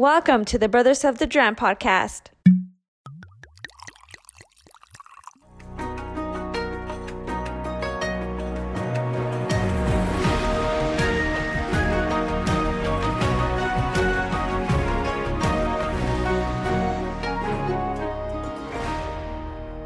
[0.00, 2.28] Welcome to the Brothers of the Dram podcast.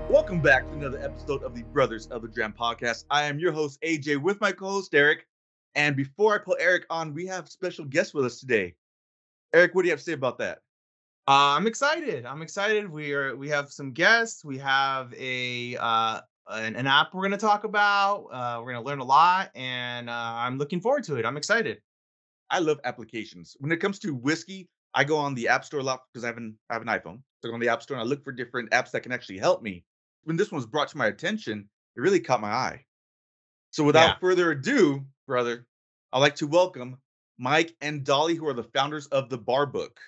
[0.08, 3.04] Welcome back to another episode of the Brothers of the Dram podcast.
[3.10, 5.26] I am your host, AJ, with my co host, Eric.
[5.74, 8.76] And before I put Eric on, we have special guests with us today.
[9.54, 10.58] Eric, what do you have to say about that?
[11.28, 12.26] Uh, I'm excited.
[12.26, 12.90] I'm excited.
[12.90, 14.44] We are we have some guests.
[14.44, 16.20] We have a uh,
[16.50, 18.26] an, an app we're going to talk about.
[18.32, 21.24] Uh, we're going to learn a lot, and uh, I'm looking forward to it.
[21.24, 21.80] I'm excited.
[22.50, 23.56] I love applications.
[23.60, 26.26] When it comes to whiskey, I go on the App Store a lot because I
[26.26, 27.22] have an I have an iPhone.
[27.40, 29.12] So I go on the App Store and I look for different apps that can
[29.12, 29.84] actually help me.
[30.24, 32.84] When this one was brought to my attention, it really caught my eye.
[33.70, 34.16] So without Yeah.
[34.20, 35.64] further ado, brother,
[36.12, 36.98] I'd like to welcome
[37.38, 39.98] Mike and Dolly, who are the founders of the Bar Book.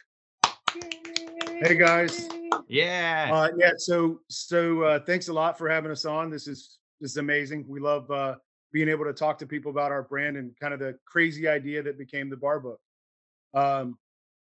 [1.49, 2.29] Hey guys.
[2.69, 3.31] Yeah.
[3.33, 3.73] Uh, yeah.
[3.77, 6.31] So so uh, thanks a lot for having us on.
[6.31, 7.65] This is this is amazing.
[7.67, 8.37] We love uh,
[8.73, 11.83] being able to talk to people about our brand and kind of the crazy idea
[11.83, 12.81] that became the bar book.
[13.55, 13.99] Um,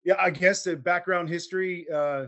[0.04, 1.86] yeah, I guess the background history.
[1.92, 2.26] Uh,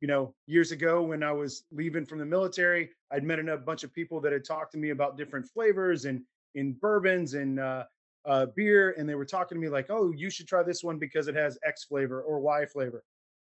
[0.00, 3.84] you know, years ago when I was leaving from the military, I'd met a bunch
[3.84, 6.22] of people that had talked to me about different flavors and
[6.54, 7.84] in bourbons and uh,
[8.26, 10.98] uh, beer, and they were talking to me like, "Oh, you should try this one
[10.98, 13.04] because it has X flavor or Y flavor."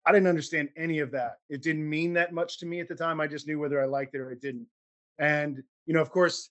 [0.06, 1.38] I didn't understand any of that.
[1.50, 3.22] It didn't mean that much to me at the time.
[3.22, 4.68] I just knew whether I liked it or it didn't.
[5.20, 6.50] And you know, of course,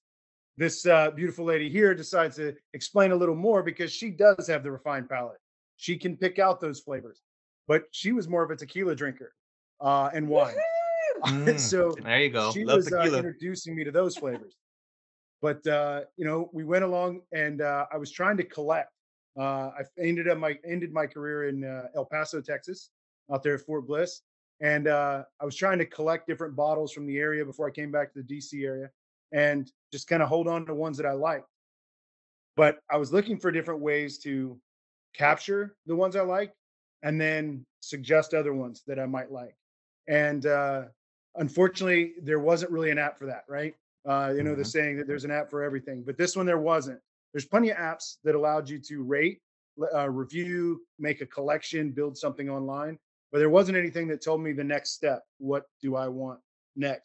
[0.57, 4.63] this uh, beautiful lady here decides to explain a little more because she does have
[4.63, 5.39] the refined palate.
[5.77, 7.21] She can pick out those flavors,
[7.67, 9.35] but she was more of a tequila drinker
[9.81, 10.55] uh, and wine.
[11.27, 12.51] Mm, so there you go.
[12.53, 14.57] she Love was uh, introducing me to those flavors.
[15.43, 18.93] But uh, you know, we went along, and uh, I was trying to collect.
[19.39, 22.91] Uh, I ended up my ended my career in uh, El Paso, Texas,
[23.31, 24.21] out there at Fort Bliss,
[24.61, 27.91] and uh, I was trying to collect different bottles from the area before I came
[27.91, 28.89] back to the DC area,
[29.33, 31.49] and just kind of hold on to ones that I liked.
[32.57, 34.57] But I was looking for different ways to
[35.15, 36.53] capture the ones I like,
[37.03, 39.57] and then suggest other ones that I might like.
[40.07, 40.83] And uh,
[41.37, 43.75] unfortunately there wasn't really an app for that right
[44.07, 44.67] uh, you know the Mhm.
[44.67, 47.01] saying that there's an app for everything but this one there wasn't.
[47.33, 49.41] There's plenty of apps that allowed you to rate
[49.95, 52.99] uh, review make a collection build something online
[53.31, 55.23] but there wasn't anything that told me the next step.
[55.39, 56.41] What do i want
[56.77, 57.05] next?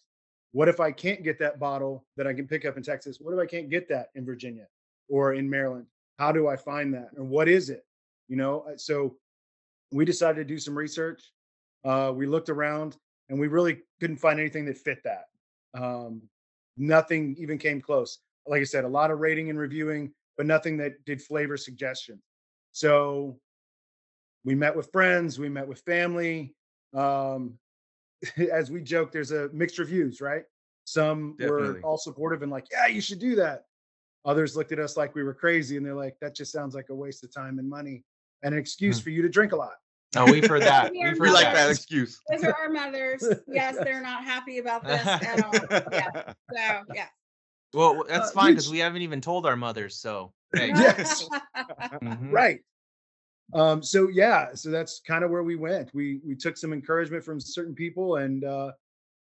[0.51, 3.19] What if i can't get that bottle that i can pick up in texas?
[3.21, 4.67] What if i can't get that in virginia
[5.07, 5.85] or in maryland?
[6.19, 7.11] How do i find that?
[7.15, 7.85] And what is it?
[8.27, 9.17] You know Uh, so
[9.91, 11.31] we decided to do some research
[11.85, 12.97] uh, we looked around
[13.29, 15.25] and we really couldn't find anything that fit that.
[15.73, 16.21] Um,
[16.77, 18.19] nothing even came close.
[18.45, 22.21] Like I said, a lot of rating and reviewing, but nothing that did flavor suggestion.
[22.71, 23.39] So
[24.45, 26.55] we met with friends, we met with family.
[26.93, 27.57] Um,
[28.51, 30.43] as we joke, there's a mixed reviews, right?
[30.85, 31.81] Some Definitely.
[31.81, 33.65] were all supportive and like, yeah, you should do that.
[34.25, 36.89] Others looked at us like we were crazy and they're like, that just sounds like
[36.89, 38.03] a waste of time and money
[38.43, 39.03] and an excuse Hmm.
[39.03, 39.75] for you to drink a lot.
[40.15, 40.91] Oh, we've heard that.
[40.95, 41.53] Yeah, We've We heard like that.
[41.55, 42.19] that excuse.
[42.29, 43.27] Those are our mothers.
[43.47, 45.53] Yes, they're not happy about this at all.
[45.91, 46.33] Yeah.
[46.53, 47.07] So yeah.
[47.73, 49.99] Well, that's Uh, fine because which- we haven't even told our mothers.
[49.99, 50.69] So hey.
[50.69, 51.27] Yes.
[52.01, 52.31] Mhm.
[52.31, 52.59] right
[53.53, 57.23] um so yeah so that's kind of where we went we we took some encouragement
[57.23, 58.71] from certain people and uh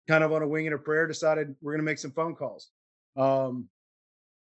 [0.07, 2.35] kind of on a wing and a prayer decided we're going to make some phone
[2.35, 2.69] calls
[3.17, 3.67] um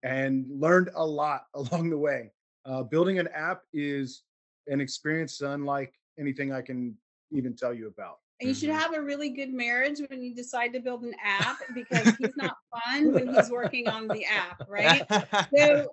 [0.03, 2.31] and learned a lot along the way
[2.65, 4.23] uh building an app is
[4.69, 6.97] an experience unlike anything i can
[7.31, 8.79] even tell you about And you should Mhm.
[8.79, 12.55] have a really good marriage when you decide to build an app because he's not
[12.73, 15.05] fun when he's working on the app, right?
[15.55, 15.93] So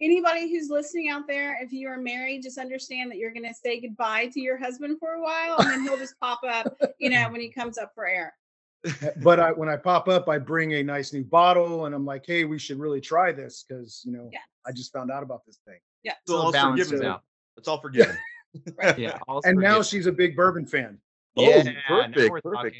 [0.00, 3.54] anybody who's listening out there, if you are married, just understand that you're going to
[3.54, 7.08] say goodbye to your husband for a while, and then he'll just pop up, you
[7.08, 8.34] know, when he comes up for air.
[9.22, 12.24] but I, when i pop up i bring a nice new bottle and i'm like
[12.26, 14.42] hey we should really try this because you know Yes.
[14.66, 16.12] i just found out about this thing Yeah.
[16.26, 17.06] So So all balances forgiven.
[17.08, 17.22] out.
[17.56, 18.16] It's all forgiven.
[18.98, 19.18] Yeah.
[19.44, 19.82] and now forgiven.
[19.84, 20.98] she's a big bourbon fan
[21.36, 22.76] Oh, Yeah, now perfect, perfect.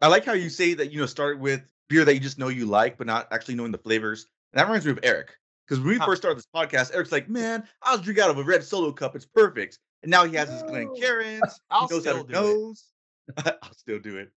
[0.00, 2.48] I like how you say that you know start with beer that you just know
[2.48, 4.26] you like, but not actually knowing the flavors.
[4.52, 5.36] And that reminds me of Eric.
[5.66, 6.06] Because when we Huh.
[6.06, 9.16] first started this podcast, Eric's like, "Man, I'll drink out of a red solo cup.
[9.16, 10.94] It's perfect." And now he has his Glen No.
[10.94, 11.60] Karens.
[11.70, 12.40] I'll he knows how still to do it.
[12.40, 12.84] nose.
[13.62, 14.30] I'll still do it.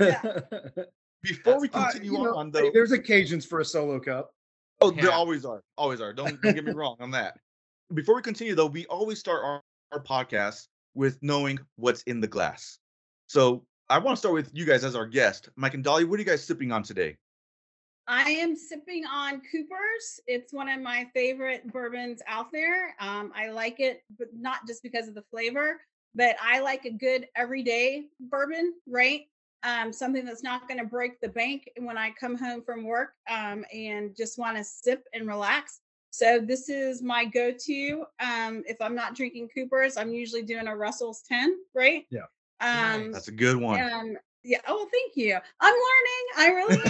[0.00, 0.22] Yeah.
[1.22, 3.98] Before That's we Uh, continue you know, on, hey, though, there's occasions for a solo
[4.00, 4.32] cup.
[4.80, 6.12] oh, there always are, always are.
[6.12, 7.38] Don't don't get me wrong on that.
[7.94, 9.62] Before we continue, though, we always start our,
[9.92, 12.78] our podcast with knowing what's in the glass.
[13.26, 16.04] So I want to start with you guys as our guest, Mike and Dolly.
[16.04, 17.16] What are you guys sipping on today?
[18.08, 20.20] I am sipping on Cooper's.
[20.26, 22.94] It's one of my favorite bourbons out there.
[23.00, 25.80] Um, I like it, but not just because of the flavor,
[26.14, 29.22] but I like a good everyday bourbon, right?
[29.64, 33.10] Um, something that's not going to break the bank when I come home from work
[33.28, 35.80] um, and just want to sip and relax.
[36.16, 38.06] So this is my go-to.
[38.20, 42.06] Um, if I'm not drinking Cooper's, I'm usually doing a Russell's 10, right?
[42.10, 42.22] Yeah.
[42.60, 43.78] Um, That's a good one.
[43.82, 44.60] um, yeah.
[44.66, 45.36] Oh, thank you.
[45.60, 46.26] I'm learning.
[46.38, 46.80] I really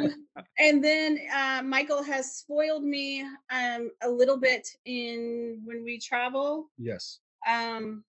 [0.00, 0.04] am.
[0.06, 0.26] um,
[0.58, 6.70] and then uh, Michael has spoiled me um, a little bit in when we travel.
[6.78, 7.18] yes.
[7.46, 8.04] Um,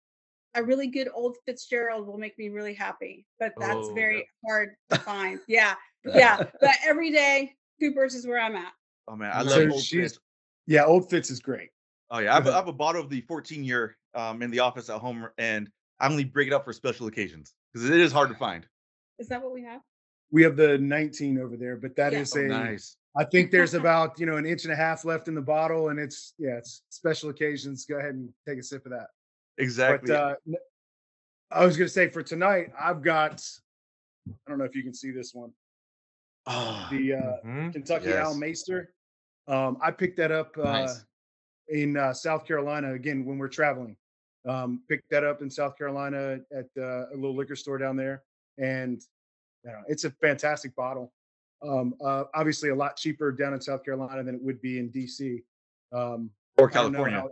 [0.54, 4.76] a really good old Fitzgerald will make me really happy, but that's Oh, very hard
[4.90, 5.40] to find.
[5.48, 5.74] Yeah,
[6.04, 6.36] yeah.
[6.60, 8.72] But every day, Cooper's is where I'm at.
[9.10, 10.18] Oh man, I So love old she's- Fitz.
[10.66, 11.70] Yeah, Old Fitz is great.
[12.10, 14.50] Oh yeah, I have, a, I have a bottle of the 14 year um in
[14.50, 15.68] the office at home, and
[15.98, 18.66] I only break it up for special occasions because it is hard to find.
[19.18, 19.80] Is that what we have?
[20.30, 22.20] We have the 19 over there, but that Yeah.
[22.20, 22.44] is Oh, a.
[22.44, 22.96] nice.
[23.16, 25.88] I think there's about you know an inch and a half left in the bottle,
[25.88, 27.84] and it's yeah, it's special occasions.
[27.86, 29.08] Go ahead and take a sip of that.
[29.58, 30.08] Exactly.
[30.12, 30.54] But uh, n-
[31.50, 33.44] I was gonna say for tonight, I've got.
[34.28, 35.50] I don't know if you can see this one,
[36.46, 37.72] Ah, the uh, Mhm.
[37.72, 38.68] Kentucky Owl Yes.
[38.68, 38.86] Maighstir.
[39.50, 41.05] Um, I picked that up uh, Nice.
[41.69, 43.97] in uh, South Carolina again when we're traveling.
[44.49, 48.23] Um, picked that up in South Carolina at uh, a little liquor store down there,
[48.58, 49.02] and
[49.64, 51.12] you know, it's a fantastic bottle.
[51.62, 54.88] Um, uh, obviously, a lot cheaper down in South Carolina than it would be in
[54.91, 55.43] DC
[55.93, 57.20] um, or I don't know California.
[57.20, 57.31] how-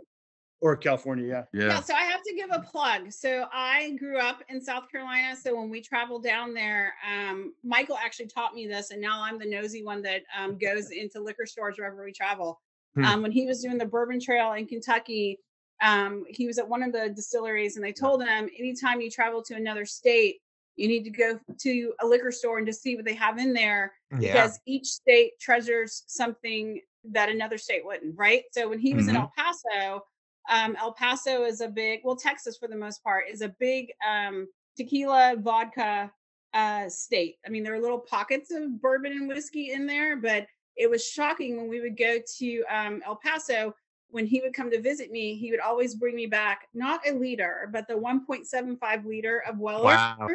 [0.61, 1.25] or California.
[1.25, 1.67] Yeah, Yeah.
[1.73, 1.79] Yeah.
[1.81, 3.11] so I have to give a plug.
[3.11, 5.35] So I grew up in South Carolina.
[5.35, 9.39] So when we traveled down there, um, Michael actually taught me this, and now I'm
[9.39, 12.59] the nosy one that um, goes into liquor stores wherever we travel.
[12.95, 13.05] Hmm.
[13.05, 15.39] Um, when he was doing the Bourbon Trail in Kentucky,
[15.81, 19.41] um, he was at one of the distilleries, and they told him anytime you travel
[19.43, 20.37] to another state,
[20.75, 23.53] you need to go to a liquor store and just see what they have in
[23.53, 24.33] there Yeah.
[24.33, 28.43] because each state treasures something that another state wouldn't, right?
[28.51, 29.19] So when he was in Mhm.
[29.21, 30.05] El Paso,
[30.49, 33.91] um, El Paso is a big, well, Texas for the most part is a big
[34.07, 34.47] um,
[34.77, 36.11] tequila vodka
[36.53, 37.35] uh, state.
[37.45, 41.05] I mean, there are little pockets of bourbon and whiskey in there, but it was
[41.05, 43.75] shocking when we would go to um, El Paso.
[44.11, 47.11] When he would come to visit me, he would always bring me back not a
[47.13, 49.83] liter, but the 1.75 liter of Weller's
[50.19, 50.27] Wow.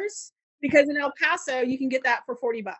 [0.61, 2.77] because in El Paso you can get that for 40 bucks.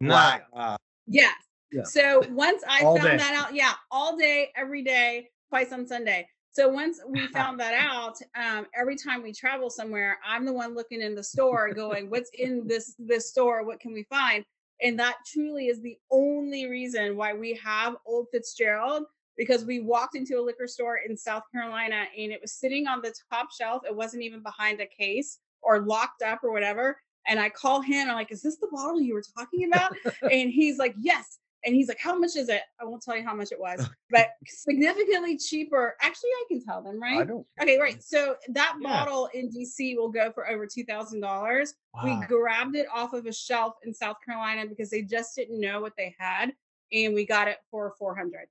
[0.00, 0.40] Nice.
[0.52, 0.76] Wow.
[1.06, 1.34] Yes.
[1.70, 1.84] Yeah.
[1.84, 3.16] So once I All found day.
[3.18, 6.26] that out, yeah, all day, every day, twice on Sunday.
[6.58, 10.74] So once we found that out, um, every time we travel somewhere, I'm the one
[10.74, 13.64] looking in the store, going, "What's in this this store?
[13.64, 14.44] What can we find?"
[14.82, 19.04] And that truly is the only reason why we have Old Fitzgerald
[19.36, 23.02] because we walked into a liquor store in South Carolina and it was sitting on
[23.02, 23.82] the top shelf.
[23.86, 27.00] It wasn't even behind a case or locked up or whatever.
[27.28, 28.08] And I call him.
[28.08, 29.92] I'm like, "Is this the bottle you were talking about?"
[30.32, 33.24] and he's like, "Yes." And he's like, "How much is it?" I won't tell you
[33.24, 35.96] how much it was, but significantly cheaper.
[36.00, 37.14] Actually, I can tell them, right?
[37.14, 37.28] I right?
[37.28, 37.46] don't.
[37.60, 38.02] Okay, right.
[38.02, 38.88] So that Yeah.
[38.88, 41.74] bottle in DC will go for over two thousand dollars.
[42.04, 45.80] We grabbed it off of a shelf in South Carolina because they just didn't know
[45.80, 46.52] what they had,
[46.92, 48.46] and we got it for four hundred.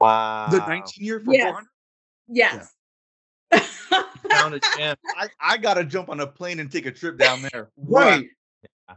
[0.00, 0.48] Wow.
[0.50, 1.44] The 19 year for Yes.
[1.44, 1.68] 400.
[2.26, 2.74] Yes.
[4.30, 4.96] Found a gem.
[5.16, 7.70] I, I gotta jump on a plane and take a trip down there.
[7.76, 8.26] Right.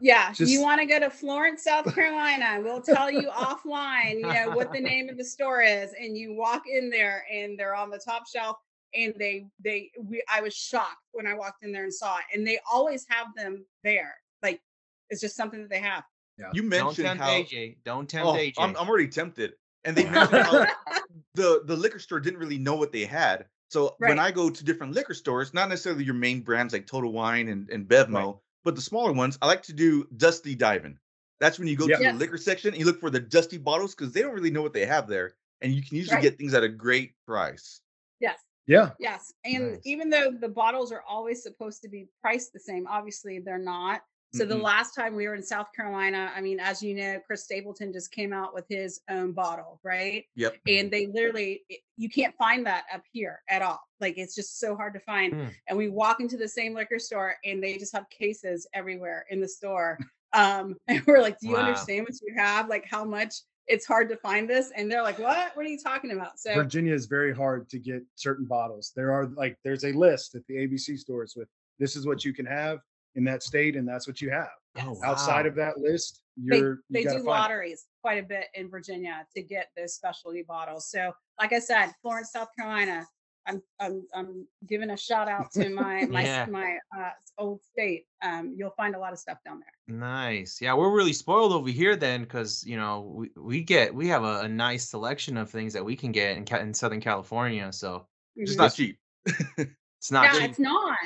[0.01, 2.61] Yeah, Just- you want to go to Florence, South Carolina?
[2.61, 6.33] We'll tell you offline, you know, what the name of the store is, and you
[6.33, 8.57] walk in there, and they're on the top shelf,
[8.93, 12.23] and they they we I was shocked when I walked in there and saw it,
[12.33, 14.61] and they always have them there, like
[15.09, 16.03] it's just something that they have.
[16.53, 17.75] You mentioned Don't mentioned tempt how AJ.
[17.85, 18.53] Don't tempt oh, AJ.
[18.57, 19.53] I'm, I'm already tempted.
[19.85, 20.65] And they mentioned how
[21.35, 23.45] the the liquor store didn't really know what they had.
[23.69, 27.11] So when I go to different liquor stores, not necessarily your main brands like Total
[27.11, 30.97] Wine and, and Bevmo, but the smaller ones, I like to do dusty diving.
[31.39, 31.97] That's when you go Yeah.
[31.97, 32.13] to Yes.
[32.13, 34.61] the liquor section and you look for the dusty bottles because they don't really know
[34.61, 35.35] what they have there.
[35.61, 36.23] And you can usually Right.
[36.23, 37.81] get things at a great price.
[38.19, 38.39] Yes.
[38.67, 38.91] Yeah.
[38.99, 39.33] Yes.
[39.45, 39.81] And Nice.
[39.85, 44.03] even though the bottles are always supposed to be priced the same, obviously they're not.
[44.35, 47.43] So the last time we were in South Carolina, I mean, as you know, Chris
[47.43, 50.25] Stapleton just came out with his own bottle, right?
[50.35, 50.57] Yep.
[50.67, 51.63] And they literally,
[51.97, 53.79] you can't find that up here at all.
[53.99, 55.33] Like it's just so hard to find.
[55.33, 55.47] Hmm.
[55.67, 59.39] And we walk into the same liquor store and they just have cases everywhere in
[59.39, 59.97] the store.
[60.33, 61.61] Um, and we're like, do you Wow.
[61.61, 62.67] understand what you have?
[62.67, 63.33] Like how much
[63.67, 64.71] it's hard to find this?
[64.75, 65.55] And they're like, what?
[65.55, 66.39] What are you talking about?
[66.39, 68.91] So Virginia is very hard to get certain bottles.
[68.95, 71.47] There are like there's a list at the ABC stores with
[71.79, 72.79] this is what you can have
[73.15, 74.49] in that state, and that's what you have.
[74.77, 75.49] Oh, Outside wow.
[75.49, 77.39] of that list, they, you're they you gotta do find it.
[77.39, 80.89] lotteries quite a bit in Virginia to get those specialty bottles.
[80.89, 83.05] So, like I said, Florence, South Carolina,
[83.47, 86.45] I'm I'm I'm giving a shout out to my my Yeah.
[86.49, 88.05] my uh, old state.
[88.21, 89.97] Um, you'll find a lot of stuff down there.
[89.97, 90.59] Nice.
[90.61, 94.23] Yeah, we're really spoiled over here then, because you know we, we get we have
[94.25, 97.71] a, a nice selection of things that we can get in in Southern California.
[97.71, 98.07] So
[98.37, 98.61] Just Mhm.
[98.63, 98.99] not cheap.
[99.99, 100.49] It's not yeah, cheap.
[100.51, 100.97] it's not.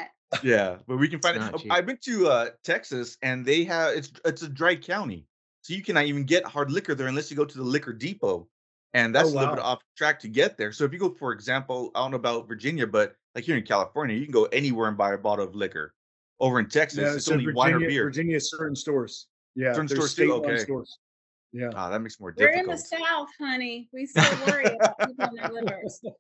[0.44, 1.58] Yeah, but we can find it.
[1.58, 1.72] Cheap.
[1.72, 5.26] I've been to uh, Texas, and they have it's it's a dry county,
[5.62, 8.48] so you cannot even get hard liquor there unless you go to the liquor depot,
[8.94, 10.72] and that's Oh, a little bit off track to get there.
[10.72, 13.64] So if you go, for example, I don't know about Virginia, but like here in
[13.64, 15.94] California, you can go anywhere and buy a bottle of liquor.
[16.40, 18.04] Over in Texas, Yeah, it's so only Virginia, wine or beer.
[18.04, 19.28] Virginia certain stores.
[19.56, 20.24] Yeah, Certain stores too?
[20.24, 20.58] state-run Okay.
[20.60, 21.00] Stores.
[21.52, 21.72] Yeah.
[21.76, 22.78] Ah, that makes it more We're in the.
[22.78, 23.90] South, honey.
[23.92, 26.02] We still worry about people and their livers.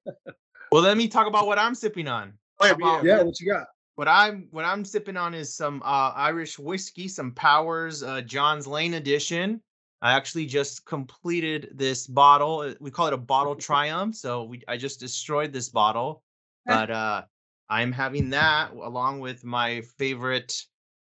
[0.72, 2.34] Well, let me talk about what I'm sipping on.
[2.60, 3.66] Oh, yeah, Yeah, what you got?
[4.00, 8.66] What I'm what I'm sipping on is some uh, Irish whiskey, some Powers uh, John's
[8.66, 9.60] Lane edition.
[10.02, 12.62] I actually just completed this bottle.
[12.62, 14.16] uh, We call it a bottle triumph.
[14.16, 16.24] So we I just destroyed this bottle,
[16.66, 17.24] but uh,
[17.70, 20.56] I'm having that along with my favorite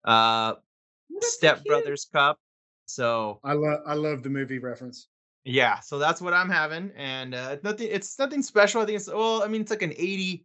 [0.04, 0.54] uh,
[1.20, 1.64] Step.
[1.64, 2.40] Brothers cup.
[2.86, 5.06] So I love I love the movie reference.
[5.44, 7.90] yeah, so that's what I'm having, and uh, nothing.
[7.92, 8.82] It's nothing special.
[8.82, 9.44] I think it's well.
[9.44, 10.44] I mean, it's like an 80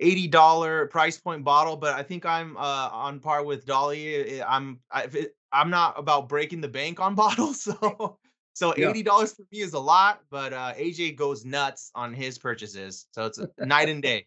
[0.00, 4.40] eighty dollar price point bottle, but I think I'm uh, on par with Dolly.
[4.42, 5.08] I- I'm I,
[5.52, 8.18] I'm not about breaking the bank on bottles, so
[8.54, 12.38] so eighty dollars for me is a lot, but uh, AJ goes nuts on his
[12.38, 14.26] purchases, so it's a night and day.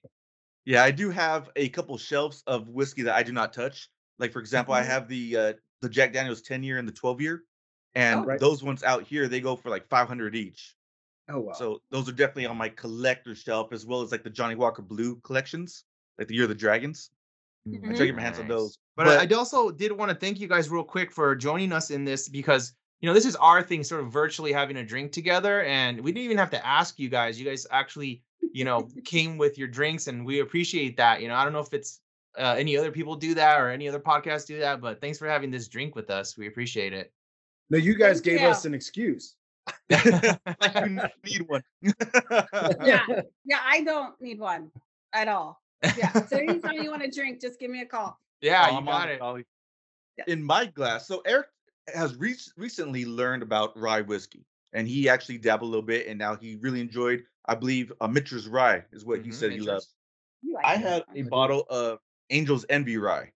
[0.66, 3.90] Yeah, I do have a couple shelves of whiskey that I do not touch.
[4.20, 4.90] Like for example, I Mm-hmm.
[4.90, 4.92] Mhm.
[4.94, 7.44] have the uh, the Jack Daniel's 10 year and the 12 year,
[7.96, 8.26] and Oh.
[8.26, 8.40] Right.
[8.40, 10.74] those ones out here they go for like 500 each.
[11.30, 11.54] Oh wow.
[11.54, 14.82] So those are definitely on my collector shelf as well as like the Johnnie Walker
[14.82, 15.84] Blue collections,
[16.18, 17.12] like the Year of the Dragons.
[17.68, 18.78] I try to get my hands on those.
[18.96, 21.92] But, I I also did want to thank you guys real quick for joining us
[21.92, 25.12] in this because you know this is our thing, sort of virtually having a drink
[25.12, 27.40] together, and we didn't even have to ask you guys.
[27.40, 31.22] You guys actually, you know, came with your drinks, and we appreciate that.
[31.22, 32.00] You know, I don't know if it's
[32.38, 35.28] uh, any other people do that or any other podcasts do that, but thanks for
[35.28, 36.38] having this drink with us.
[36.38, 37.12] We appreciate it.
[37.70, 38.48] no, you guys Thank gave you.
[38.48, 39.36] us an excuse.
[39.90, 41.64] Like you need one.
[42.86, 43.06] Yeah.
[43.50, 44.72] Yeah, I don't need one
[45.14, 45.62] at all.
[45.98, 46.12] Yeah.
[46.26, 48.20] So anytime you want to drink, just give me a call.
[48.42, 49.22] yeah, Oh, you I'm got it, it.
[49.22, 49.46] Ollie.
[50.28, 51.48] In my glass, so Eric
[51.96, 54.44] has re- recently learned about rye whiskey,
[54.74, 57.24] and he actually dabbled a little bit, and now he really enjoyed.
[57.46, 59.94] I believe uh, Michter's rye is what he Mhm, said he loves.
[60.54, 60.82] like I it.
[60.82, 61.30] had a do.
[61.30, 63.32] bottle of Angel's Envy rye.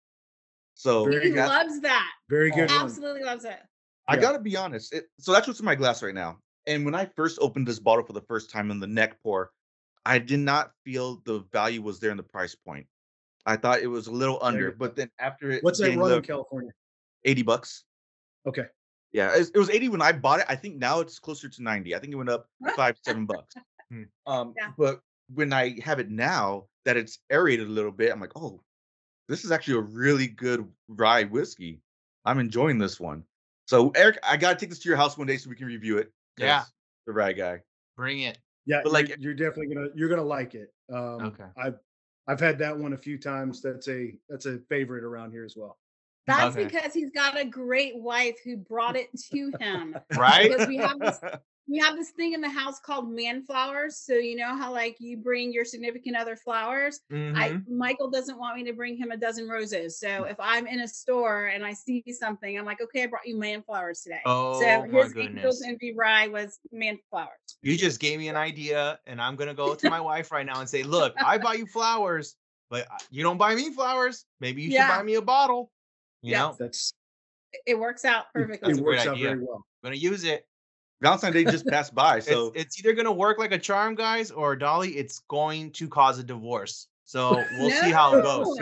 [0.74, 2.10] So He loves that.
[2.30, 2.82] Very good one.
[2.82, 3.60] Absolutely loves it.
[4.08, 4.22] I Yeah.
[4.22, 4.93] gotta be honest.
[4.93, 6.39] It, so that's what's in my glass right now.
[6.67, 9.51] And when I first opened this bottle for the first time in the neck pour,
[10.05, 12.88] I did not feel the value was there in the price point.
[13.46, 16.22] I thought it was a little under, but then after it What's that run in
[16.22, 16.72] California?
[17.24, 17.84] 80 bucks.
[18.46, 18.65] Okay.
[19.12, 20.46] Yeah, it, was 80 when I bought it.
[20.48, 21.96] I think now it's closer to 90.
[21.96, 23.55] I think it went up five, seven bucks.
[23.89, 24.03] Hmm.
[24.25, 24.72] Um, Yeah.
[24.77, 25.01] but
[25.34, 28.62] when I have it now that it's aerated a little bit, I'm like, oh,
[29.27, 31.81] this is actually a really good rye whiskey.
[32.25, 33.24] I'm enjoying this one.
[33.72, 35.98] So Eric, I gotta take this to your house one day so we can review
[35.98, 36.12] it.
[36.38, 36.63] Yeah,
[37.08, 37.62] The right guy.
[37.96, 38.38] Bring it.
[38.66, 40.74] Yeah, But, like like- you're definitely gonna you're gonna like it.
[40.92, 41.46] Um, Okay.
[41.56, 41.80] I've
[42.28, 43.62] I've had that one a few times.
[43.62, 45.80] That's a that's a favorite around here as well.
[46.28, 46.66] That's Okay.
[46.66, 49.96] because he's got a great wife who brought it to him.
[50.18, 50.50] Right?
[50.51, 51.18] Because we have this
[51.72, 53.96] we have this thing in the house called man flowers.
[53.96, 57.00] So you know how like you bring your significant other flowers.
[57.10, 57.68] I Mhm.
[57.70, 59.98] Michael doesn't want me to bring him a dozen roses.
[59.98, 63.25] So if I'm in a store and I see something, I'm like, okay, I brought
[63.25, 64.20] you man flowers today.
[64.25, 65.38] Oh, so my his goodness.
[65.38, 67.30] Angel's Envy Rye was man flowers.
[67.62, 70.60] You just gave me an idea, and I'm gonna go to my wife right now
[70.60, 72.36] and say, "Look, I buy you flowers,
[72.70, 74.25] but uh, you don't buy me flowers.
[74.42, 75.72] Maybe you should buy me a bottle."
[76.22, 76.40] You Yes.
[76.40, 76.94] know, That's
[77.54, 78.74] It- It works out perfectly.
[78.74, 79.30] It works out idea.
[79.30, 79.66] very well.
[79.84, 80.46] I'm gonna use it.
[81.01, 84.31] Valentine's Day just passed by, so it's, it's either gonna work like a charm, guys,
[84.31, 86.88] or Dolly, it's going to cause a divorce.
[87.05, 88.58] So we'll see how it goes.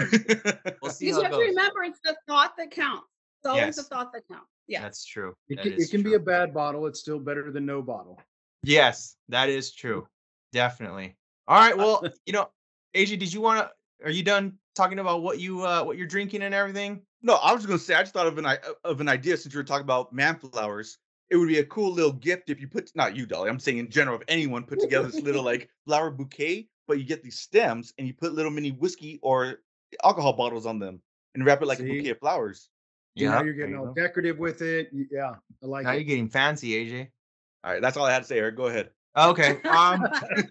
[0.81, 1.49] We'll see You how have it to goes.
[1.49, 3.05] remember it's the thought that counts.
[3.41, 4.47] It's always the thought that counts.
[4.67, 4.81] Yeah.
[4.81, 5.35] That's true.
[5.49, 6.87] It That can, it can be a bad bottle.
[6.87, 8.19] It's still better than no bottle.
[8.63, 10.07] Yes, that is true.
[10.51, 11.15] Definitely.
[11.47, 11.77] All right.
[11.77, 12.49] Well, you know,
[12.95, 14.05] AJ, did you want to?
[14.05, 17.01] Are you done talking about what you uh what you're drinking and everything?
[17.21, 18.45] no, I was gonna say I just thought of an
[18.83, 20.97] of an idea since you were talking about man flowers.
[21.29, 23.49] It would be a cool little gift if you put not you, Dolly.
[23.49, 27.03] I'm saying in general, if anyone put together this little like flower bouquet, but you
[27.05, 29.61] get these stems and you put little mini whiskey or
[30.03, 31.01] alcohol bottles on them
[31.35, 32.69] and wrap it like a bouquet of flowers.
[33.17, 33.93] So now Yeah, you're getting you all go.
[33.93, 34.89] decorative with it.
[35.11, 35.83] Yeah, I like it.
[35.85, 35.95] Now it.
[35.95, 37.09] you're getting fancy, AJ.
[37.63, 38.55] All right, that's all I had to say, Eric.
[38.55, 38.89] Go ahead.
[39.17, 39.61] Okay.
[39.63, 40.05] Um.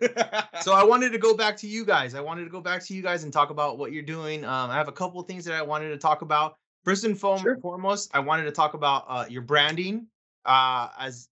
[0.60, 2.14] so I wanted to go back to you guys.
[2.14, 4.44] I wanted to go back to you guys and talk about what you're doing.
[4.44, 6.56] Um, I have a couple of things that I wanted to talk about.
[6.84, 7.56] First and fo- Sure.
[7.58, 10.06] foremost, I wanted to talk about uh, your branding.
[10.48, 11.28] Uh, as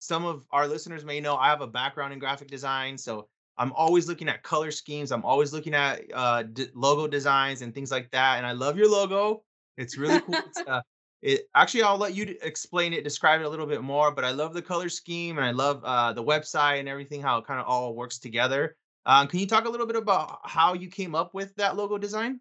[0.00, 3.72] some of our listeners may know, I have a background in graphic design, so I'm
[3.72, 5.10] always looking at color schemes.
[5.12, 8.36] I'm always looking at uh, d- logo designs and things like that.
[8.36, 9.44] And I love your logo.
[9.78, 10.34] It's really cool.
[10.34, 10.82] It's, uh,
[11.22, 14.10] it actually, I'll let you explain it, describe it a little bit more.
[14.10, 17.38] But I love the color scheme and I love uh, the website and everything, how
[17.38, 18.76] it kind of all works together.
[19.06, 21.96] Um, can you talk a little bit about how you came up with that logo
[21.96, 22.40] design?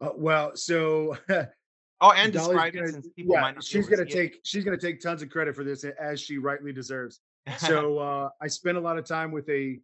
[0.00, 1.16] Uh, well, so
[2.00, 4.32] Oh, and Dolly's describe gonna- it since people yeah, might not she's gonna see it.
[4.32, 7.20] take she's gonna take tons of credit for this as she rightly deserves.
[7.58, 9.78] So uh, I spent a lot of time with a,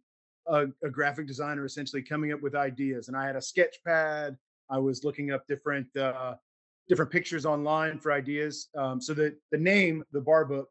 [0.47, 4.37] a a graphic designer, essentially coming up with ideas, and I had a sketch pad.
[4.69, 6.35] I was looking up different uh,
[6.89, 8.67] different pictures online for ideas.
[8.77, 10.69] Um, so that the name, the bar book,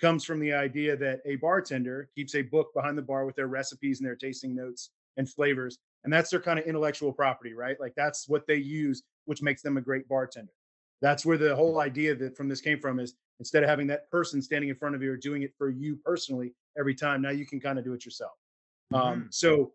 [0.00, 3.48] comes from the idea that a bartender keeps a book behind the bar with their
[3.48, 7.78] recipes and their tasting notes and flavors, and that's their kind of intellectual property, right?
[7.78, 10.52] Like that's what they use, which makes them a great bartender.
[11.00, 14.10] That's where the whole idea that from this came from is instead of having that
[14.10, 17.30] person standing in front of you or doing it for you personally every time, now
[17.30, 18.32] you can kind of do it yourself.
[18.92, 19.72] Um, so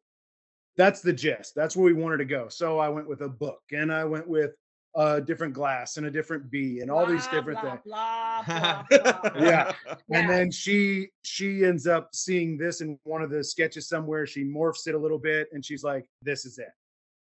[0.77, 1.55] that's the gist.
[1.55, 2.47] That's where we wanted to go.
[2.49, 4.51] So I went with a book and I went with
[4.95, 7.81] a different glass and a different bee and all these different blah, things.
[7.85, 9.31] Blah, blah, blah.
[9.35, 9.73] Yeah.
[9.87, 9.95] Yeah.
[10.11, 14.25] And then she she ends up seeing this in one of the sketches somewhere.
[14.25, 16.69] She morphs it a little bit and she's like, "This is it."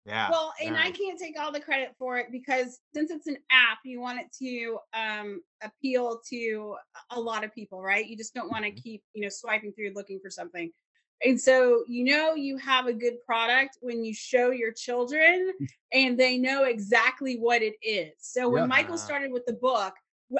[0.07, 0.29] Yeah.
[0.31, 3.79] Well, and I can't take all the credit for it because since it's an app,
[3.85, 6.77] you want it to um, appeal to
[7.11, 8.07] a lot of people, right?
[8.07, 8.83] You just don't want to Mhm.
[8.83, 10.71] keep, you know, swiping through looking for something.
[11.25, 15.53] And so, you know, you have a good product when you show your children
[15.93, 18.13] and they know exactly what it is.
[18.19, 18.67] So when Yeah.
[18.67, 19.95] Michael started with the book,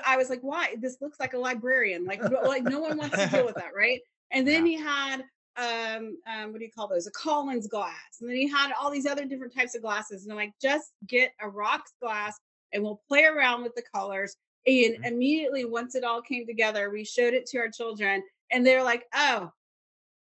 [0.05, 0.77] I was like, why?
[0.81, 2.05] This looks like a librarian.
[2.05, 4.01] Like, like no one wants to deal with that, right?
[4.31, 5.25] And then he had
[5.57, 7.07] um um what do you call those?
[7.07, 8.19] A collins glass.
[8.21, 10.25] And then he had all these other different types of glasses.
[10.25, 12.37] And i'm like just get a rocks glass
[12.73, 14.37] and we'll play around with the colors.
[14.67, 15.07] And Mhm.
[15.07, 19.05] immediately once it all came together we showed it to our children and they're like
[19.15, 19.51] oh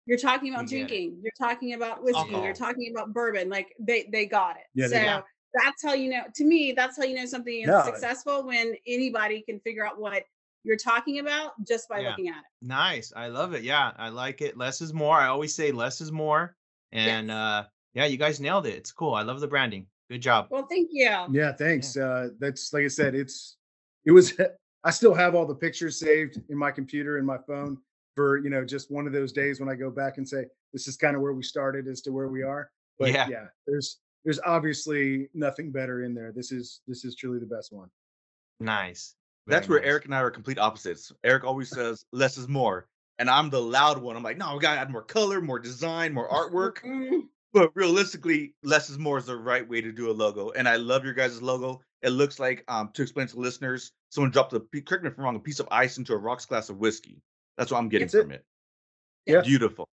[0.07, 0.89] you're talking about get it.
[0.89, 1.21] drinking.
[1.23, 2.19] You're talking about whiskey.
[2.21, 2.45] Alcohol.
[2.45, 3.49] you're talking about bourbon.
[3.49, 4.65] Like they they got it.
[4.75, 5.23] Yeah, so
[5.55, 7.83] that's how you know to me that's how you know something is No.
[7.85, 10.25] successful when anybody can figure out what
[10.65, 12.11] you're talking about just by Yeah.
[12.11, 13.13] looking at it Nice.
[13.17, 13.63] I love it.
[13.63, 14.57] Yeah, I like it.
[14.59, 15.17] Less is more.
[15.17, 16.55] I always say less is more.
[16.93, 17.35] And Yes.
[17.35, 17.65] uh
[17.95, 18.75] yeah, you guys nailed it.
[18.75, 19.15] It's cool.
[19.15, 19.87] I love the branding.
[20.11, 20.49] Good job.
[20.51, 21.97] well thank you Yeah, thanks.
[21.97, 23.57] Uh, that's like I said, it's
[24.05, 24.33] it was.
[24.85, 27.77] I still have all the pictures saved in my computer and my phone
[28.17, 30.89] for you know just one of those days when I go back and say this
[30.89, 32.71] is kind of where we started as to where we are.
[32.99, 33.29] But Yeah.
[33.29, 36.33] yeah, there's there's obviously nothing better in there.
[36.33, 37.91] This is this is truly the best one.
[38.59, 39.15] Nice.
[39.47, 39.83] That's where.
[39.83, 41.13] Eric and I are complete opposites.
[41.25, 42.87] Eric always says less is more,
[43.19, 44.17] and I'm the loud one.
[44.17, 46.79] I'm like, no, we gotta add more color, more design, more artwork.
[46.85, 47.23] Mm,
[47.53, 50.51] But realistically, less is more is the right way to do a logo.
[50.51, 51.81] And I love your guys' logo.
[52.03, 55.19] It looks like, um, to explain to listeners, someone dropped a pe- correct me if
[55.19, 57.21] I'm wrong, a piece of ice into a rocks glass of whiskey.
[57.59, 58.23] That's what I'm getting That's it.
[58.23, 58.45] from it.
[59.27, 59.41] Yeah.
[59.43, 59.89] Beautiful.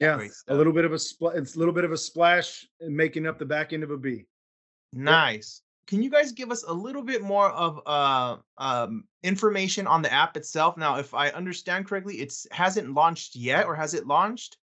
[0.00, 2.94] Yeah, a little bit of a spl- it's a little bit of a splash and
[2.94, 4.26] making up the back end of a B.
[4.92, 5.62] Nice.
[5.86, 10.12] Can you guys give us a little bit more of uh, um, information on the
[10.12, 10.76] app itself?
[10.76, 14.56] Now, if I understand correctly, it hasn't launched yet, or has it launched?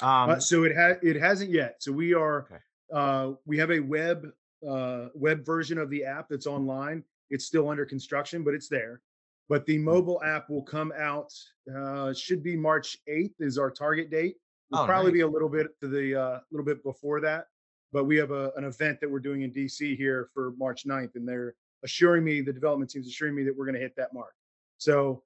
[0.00, 1.82] Um, Uh, so it has it hasn't yet.
[1.82, 2.62] So we are Okay.
[2.92, 4.32] uh, we have a web
[4.66, 7.04] uh, web version of the app that's online.
[7.30, 9.02] It's still under construction, but it's there.
[9.48, 9.72] But Hmm.
[9.72, 11.32] the mobile app will come out.
[11.72, 14.36] Uh, should be March eighth is our target date.
[14.70, 17.48] Will Oh, probably be a little bit to the uh, little bit before that.
[17.94, 21.14] But we have a, an event that we're doing in DC here for March 9th,
[21.14, 21.54] and they're
[21.84, 24.34] assuring me the development team's assuring me that we're going to hit that mark.
[24.78, 25.22] So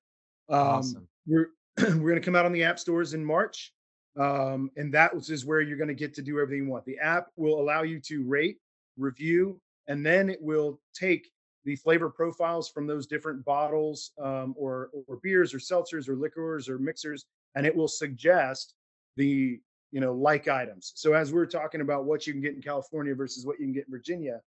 [0.51, 1.09] um, Awesome.
[1.27, 3.73] we're we're going to come out on the app stores in March,
[4.21, 6.85] um, and that is where you're going to get to do everything you want.
[6.85, 8.59] The app will allow you to rate,
[8.99, 11.31] review, and then it will take
[11.65, 16.69] the flavor profiles from those different bottles um, or or beers or seltzers or liquors
[16.69, 18.75] or mixers, and it will suggest
[19.17, 19.59] the
[19.93, 20.93] you know like items.
[20.97, 23.73] So as we're talking about what you can get in California versus what you can
[23.73, 24.41] get in Virginia,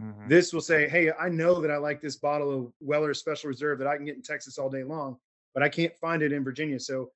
[0.00, 0.28] Mhm.
[0.28, 3.78] this will say, hey, I know that I like this bottle of Weller Special Reserve
[3.78, 5.18] that I can get in Texas all day long,
[5.54, 6.80] but I can't find it in Virginia.
[6.80, 7.12] So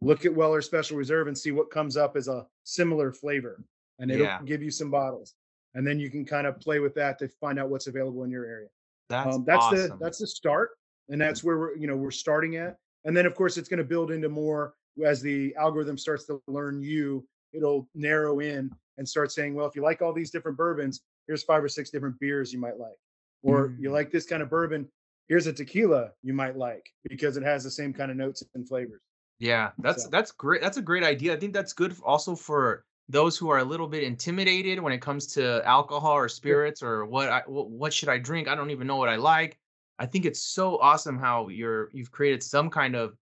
[0.00, 3.62] look at Weller Special Reserve and see what comes up as a similar flavor,
[3.98, 4.42] and it'll Yeah.
[4.44, 5.34] give you some bottles,
[5.74, 8.30] and then you can kind of play with that to find out what's available in
[8.30, 8.68] your area.
[9.08, 9.90] That's um, that's awesome.
[9.90, 10.70] the that's the start,
[11.08, 13.78] and that's where we're you know we're starting at, and then of course it's going
[13.78, 17.26] to build into more as the algorithm starts to learn you.
[17.52, 21.42] It'll narrow in and start saying, well, if you like all these different bourbons, here's
[21.42, 22.98] five or six different beers you might like,
[23.42, 23.92] or you Mm.
[23.92, 24.88] like this kind of bourbon,
[25.28, 28.68] here's a tequila you might like because it has the same kind of notes and
[28.68, 29.00] flavors.
[29.38, 30.60] Yeah, that's So- that's great.
[30.60, 31.32] That's a great idea.
[31.32, 35.00] I think that's good also for those who are a little bit intimidated when it
[35.00, 38.48] comes to alcohol or spirits or what I what, what should I drink?
[38.48, 39.58] I don't even know what I like.
[39.98, 43.16] I think it's so awesome how you're you've created some kind of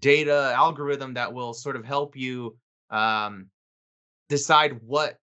[0.00, 2.56] data algorithm that will sort of help you
[2.90, 3.46] um,
[4.28, 5.16] decide what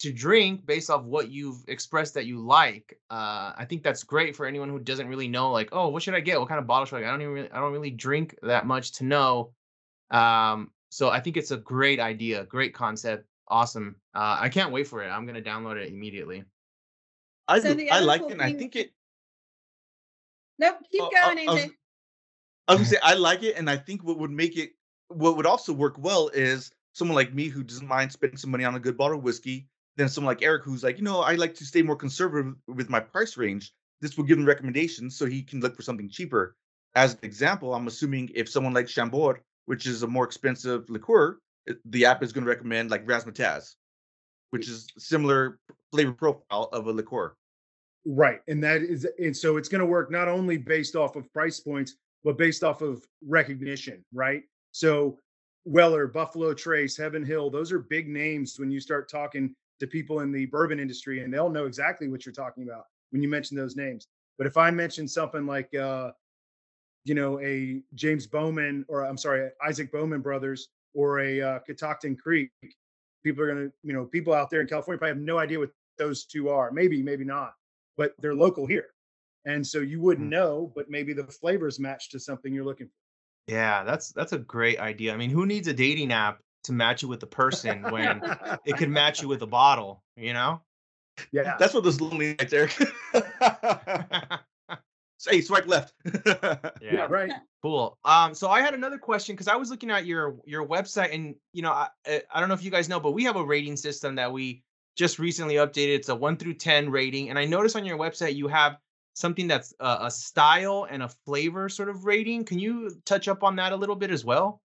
[0.00, 2.98] to drink based off what you've expressed that you like.
[3.10, 6.14] Uh, I think that's great for anyone who doesn't really know, like, oh, what should
[6.14, 6.38] I get?
[6.38, 7.08] What kind of bottle should I get?
[7.08, 9.52] I don't even really, I don't really drink that much to know.
[10.10, 13.26] Um, so I think it's a great idea, great concept.
[13.48, 13.96] Awesome.
[14.14, 15.08] Uh, I can't wait for it.
[15.08, 16.44] I'm gonna download it immediately.
[17.48, 18.92] I So do, I like cool it, and I think it.
[20.58, 21.70] Nope, keep Oh, going, I was- AJ.
[22.68, 24.72] I was gonna say I like it, and I think what would make it,
[25.08, 28.64] what would also work well is someone like me who doesn't mind spending some money
[28.64, 29.66] on a good bottle of whiskey.
[29.96, 32.88] Then someone like Eric who's like, you know, I like to stay more conservative with
[32.88, 33.72] my price range.
[34.00, 36.54] This will give him recommendations so he can look for something cheaper.
[36.94, 41.38] As an example, I'm assuming if someone like Chambord, which is a more expensive liqueur,
[41.68, 43.74] eh, the app is going to recommend like Razzmatazz,
[44.50, 45.58] which is similar
[45.90, 47.34] flavor profile of a liqueur.
[48.06, 48.40] Right.
[48.46, 51.60] And that is, and so it's going to work not only based off of price
[51.60, 54.42] points, but based off of recognition, right?
[54.72, 55.18] So
[55.64, 60.20] Weller, Buffalo Trace, Heaven Hill, those are big names when you start talking to people
[60.20, 63.56] in the bourbon industry, and they'll know exactly what you're talking about when you mention
[63.56, 64.06] those names.
[64.36, 66.12] But if I mention something like, uh,
[67.04, 72.16] you know, a James Bowman, or I'm sorry, Isaac Bowman Brothers, or a uh, Catoctin
[72.16, 72.50] Creek,
[73.24, 75.58] people are going to, you know, people out there in California probably have no idea
[75.58, 76.70] what those two are.
[76.70, 77.52] Maybe, maybe not
[77.98, 78.86] but they're local here.
[79.48, 80.32] And so you wouldn't Mm.
[80.32, 82.92] know, but maybe the flavors match to something you're looking for.
[83.52, 85.14] Yeah, that's that's a great idea.
[85.14, 88.22] I mean, who needs a dating app to match you with the person when
[88.66, 90.04] it could match you with a bottle?
[90.16, 90.60] You know.
[91.32, 91.56] yeah.
[91.58, 92.76] That's what those lonely nights, Eric.
[95.26, 95.94] hey, swipe left.
[96.82, 97.32] yeah, right.
[97.60, 97.98] Cool.
[98.04, 101.34] Um, so I had another question because I was looking at your your website, and
[101.52, 103.42] you know, I I I don't know if you guys know, but we have a
[103.44, 104.62] rating system that we
[104.94, 105.96] just recently updated.
[105.96, 108.76] It's a one through ten rating, and I noticed on your website you have
[109.18, 112.44] something that's a, a style and a flavor sort of rating.
[112.44, 114.62] Can you touch up on that a little bit as well?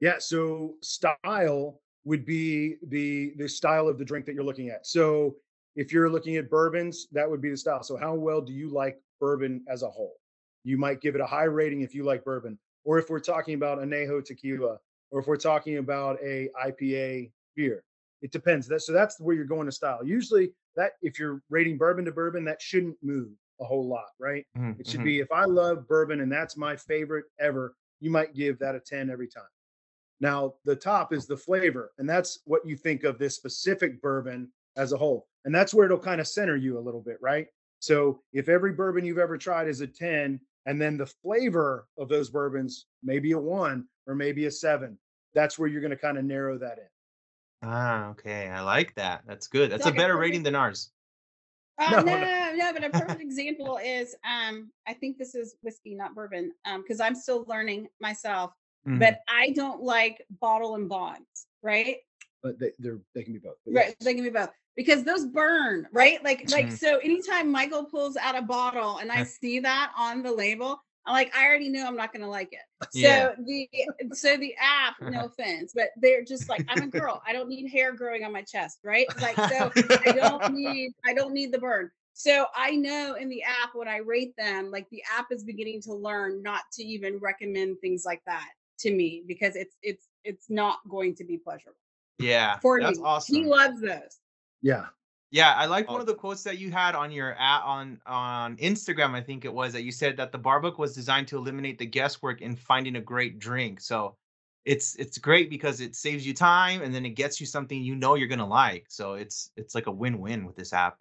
[0.00, 0.16] Yeah.
[0.18, 4.86] So style would be the the style of the drink that you're looking at.
[4.86, 5.36] So
[5.74, 7.82] if you're looking at bourbons, that would be the style.
[7.82, 10.16] So how well do you like bourbon as a whole?
[10.64, 13.54] You might give it a high rating if you like bourbon, or if we're talking
[13.54, 14.78] about anejo tequila,
[15.10, 17.84] or if we're talking about a IPA beer.
[18.20, 18.66] It depends.
[18.66, 20.04] That so that's where you're going to style.
[20.04, 23.28] Usually, that if you're rating bourbon to bourbon, that shouldn't move
[23.60, 24.46] a whole lot, right?
[24.54, 25.02] Mhm, It should mhm.
[25.02, 28.80] be if I love bourbon and that's my favorite ever, you might give that a
[28.80, 29.48] 10 every time.
[30.20, 34.52] Now, the top is the flavor, and that's what you think of this specific bourbon
[34.76, 35.28] as a whole.
[35.44, 37.48] And that's where it'll kind of center you a little bit, right?
[37.80, 42.08] So if every bourbon you've ever tried is a 10, and then the flavor of
[42.08, 44.98] those bourbons, maybe a one or maybe a seven,
[45.34, 46.88] that's where you're going to kind of narrow that in.
[47.62, 48.48] Ah, okay.
[48.48, 49.24] I like that.
[49.26, 49.70] That's good.
[49.70, 50.92] That's a better rating than ours.
[51.78, 52.72] Uh, No, no, no.
[52.72, 57.00] but a perfect example is um, I think this is whiskey, not bourbon, um, because
[57.00, 58.52] I'm still learning myself.
[58.86, 58.98] Mhm.
[59.00, 61.96] But I don't like bottle and bonds, right?
[62.42, 63.56] But they, they're, they can be both.
[63.66, 63.86] Right.
[63.88, 63.94] yes.
[64.00, 66.22] They can be both because those burn, right?
[66.22, 66.78] Like, like Mhm.
[66.78, 71.14] so anytime Michael pulls out a bottle and I see that on the label, I'm
[71.14, 72.60] like, I already knew I'm not gonna like it.
[72.92, 73.30] So Yeah.
[73.44, 73.68] the
[74.14, 77.22] so the app, no offense, but they're just like, I'm a girl.
[77.26, 79.08] I don't need hair growing on my chest, right?
[79.20, 79.70] Like so
[80.06, 81.90] I don't need I don't need the burn.
[82.14, 85.80] So I know in the app when I rate them, like the app is beginning
[85.82, 88.48] to learn not to even recommend things like that
[88.80, 91.78] to me because it's it's it's not going to be pleasurable
[92.18, 93.04] Yeah, for that's me.
[93.04, 93.34] awesome.
[93.36, 94.18] He loves those.
[94.62, 94.86] Yeah.
[95.30, 98.56] Yeah, I like one of the quotes that you had on your at on on
[98.56, 99.14] Instagram.
[99.14, 101.78] I think it was that you said that the bar book was designed to eliminate
[101.78, 103.80] the guesswork in finding a great drink.
[103.80, 104.16] So
[104.64, 107.94] it's it's great because it saves you time and then it gets you something you
[107.94, 108.86] know you're gonna like.
[108.88, 110.96] So it's it's like a win-win with this app.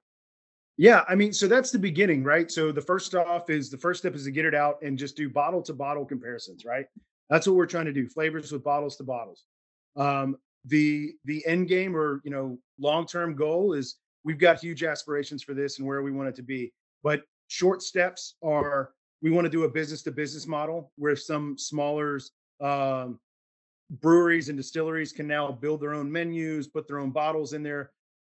[0.76, 2.52] Yeah, I mean, so that's the beginning, right?
[2.52, 5.16] So the first off is the first step is to get it out and just
[5.16, 6.86] do bottle to bottle comparisons, right?
[7.30, 9.46] That's what we're trying to do, flavors with bottles to bottles.
[9.96, 13.96] Um, the the end game or you know long-term goal is
[14.28, 16.74] we've got huge aspirations for this and where we want it to be.
[17.02, 21.58] But short steps are we want to do a business to business model where some
[21.58, 22.20] smaller
[22.62, 23.20] um,
[23.90, 27.92] breweries and distilleries can now build their own menus, put their own bottles in there,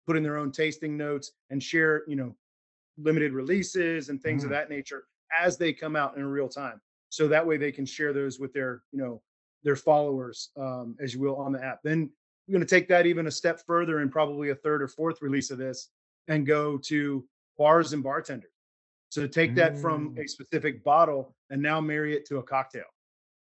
[0.07, 2.35] put in their own tasting notes and share, you know,
[2.97, 4.55] limited releases and things of Mm.
[4.55, 5.05] that nature
[5.39, 6.81] as they come out in real time.
[7.11, 9.23] So that way they can share those with their, you know,
[9.63, 11.81] their followers, um, as you will on the app.
[11.83, 12.11] Then
[12.47, 15.23] we're going to take that even a step further and probably a third or fourth
[15.23, 15.89] release of this
[16.29, 17.25] and go to
[17.59, 18.51] bars and bartenders.
[19.11, 20.25] So take that from Mm.
[20.25, 22.85] a specific bottle and now marry it to a cocktail.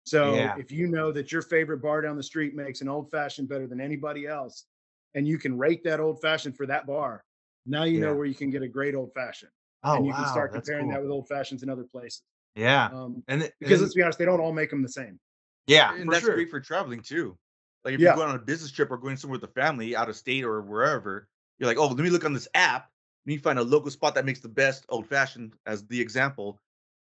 [0.05, 0.57] So Yeah.
[0.59, 3.67] if you know that your favorite bar down the street makes an old fashioned better
[3.67, 4.67] than anybody else,
[5.15, 7.25] and you can rate that old fashioned for that bar,
[7.65, 9.51] now you know where you can get a great old fashioned.
[9.83, 12.23] Oh and you wow, can start that's comparing that with old fashions in other places.
[12.55, 14.89] Yeah, Um, and, th- because then- let's be honest, they don't all make them the
[14.89, 15.19] same.
[15.67, 16.35] yeah, and for that's sure.
[16.35, 17.37] great for traveling too.
[17.87, 18.11] Like if Yeah.
[18.11, 20.43] you go on a business trip or going somewhere with the family, out of state
[20.43, 22.91] or wherever, you're like, oh, let me look on this app.
[23.25, 26.59] Let me find a local spot that makes the best old fashioned as the example.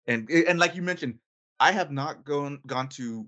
[0.06, 1.18] And eh, and like you mentioned,
[1.58, 3.26] I have not gone gone to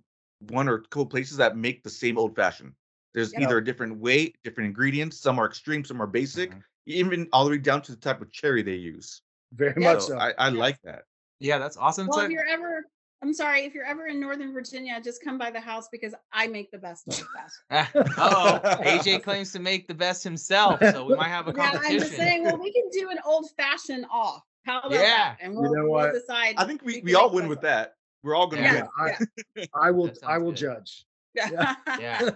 [0.50, 2.74] one or couple places that make the same old fashioned.
[3.14, 3.42] There's Yep.
[3.42, 5.18] either a different weight, different ingredients.
[5.18, 6.62] Some are extreme, some are basic, Mhm.
[6.84, 9.22] even all the way down to the type of cherry they use.
[9.52, 9.94] Very Yeah.
[9.94, 10.18] much So so.
[10.18, 10.58] I, I Yes.
[10.58, 11.04] like that.
[11.40, 12.06] Yeah, that's awesome.
[12.08, 12.84] Well, So- if you're ever,
[13.22, 16.46] I'm sorry, if you're ever in Northern Virginia, just come by the house because I
[16.48, 17.26] make the best old
[17.70, 18.14] fashioned.
[18.18, 21.90] oh, AJ claims to make the best himself, so we might have a competition.
[21.90, 22.44] Yeah, I'm just saying.
[22.44, 24.42] Well, we can do an old fashioned off.
[24.64, 25.00] How about Yeah.
[25.00, 25.36] that?
[25.40, 26.54] And we'll, know we'll decide.
[26.58, 27.94] I think we, we all win the with that.
[28.22, 28.86] We're all gonna Yeah.
[29.00, 29.28] win.
[29.56, 30.56] I, I will I will good.
[30.56, 31.04] judge.
[31.36, 31.74] Yeah.
[32.00, 32.30] Yeah.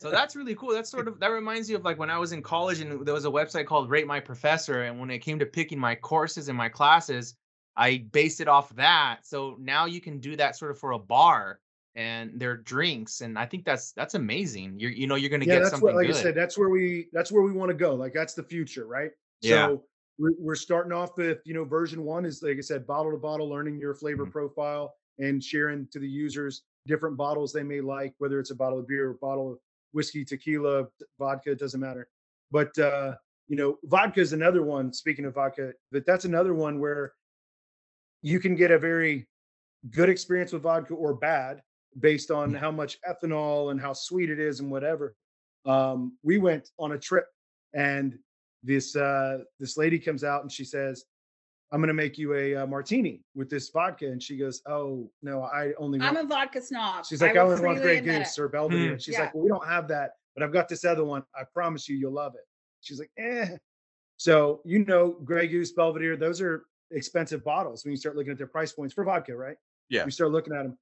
[0.00, 0.72] so that's really cool.
[0.72, 3.14] That's sort of that reminds me of like when I was in college and there
[3.14, 6.48] was a website called Rate My Professor, and when it came to picking my courses
[6.48, 7.36] and my classes,
[7.80, 9.20] I based it off that.
[9.24, 11.60] So now you can do that sort of for a bar
[11.94, 14.78] and their drinks, and I think that's that's amazing.
[14.78, 16.16] You're you know you're gonna yeah, get that's something what like good.
[16.16, 17.94] I said, that's where we that's where we want to go.
[17.94, 19.12] Like that's the future, right?
[19.40, 19.68] Yeah.
[19.68, 19.84] So
[20.18, 23.16] we're, we're starting off with, you know, version one is like I said, bottle to
[23.16, 24.32] bottle, learning your flavor Mhm.
[24.32, 28.78] profile and sharing to the users different bottles they may like, whether it's a bottle
[28.78, 29.58] of beer, a bottle of
[29.92, 30.86] whiskey, tequila,
[31.18, 32.08] vodka, it doesn't matter.
[32.50, 33.14] But uh,
[33.48, 34.92] you know, vodka is another one.
[34.92, 37.14] Speaking of vodka, but that's another one where
[38.22, 39.26] you can get a very
[39.90, 41.62] good experience with vodka or bad
[41.98, 45.14] based on how much ethanol and how sweet it is and whatever.
[45.66, 47.26] Um, we went on a trip
[47.74, 48.18] and
[48.62, 51.04] this uh, this lady comes out and she says,
[51.72, 55.10] "I'm going to make you a, uh martini with this vodka," and she goes, "Oh
[55.22, 57.06] no, I only." I'm a vodka snob.
[57.06, 58.40] She's like, I "I only want Grey Goose it.
[58.42, 59.22] or Belvedere." And she's Yeah.
[59.22, 61.22] like, "Well, we don't have that, but I've got this other one.
[61.34, 62.44] I promise you, you'll love it."
[62.82, 63.56] She's like, "Eh."
[64.18, 68.38] So you know, Grey Goose, Belvedere, those are expensive bottles when you start looking at
[68.38, 69.56] their price points for vodka, right?
[69.88, 70.04] Yeah.
[70.04, 70.78] We start looking at them.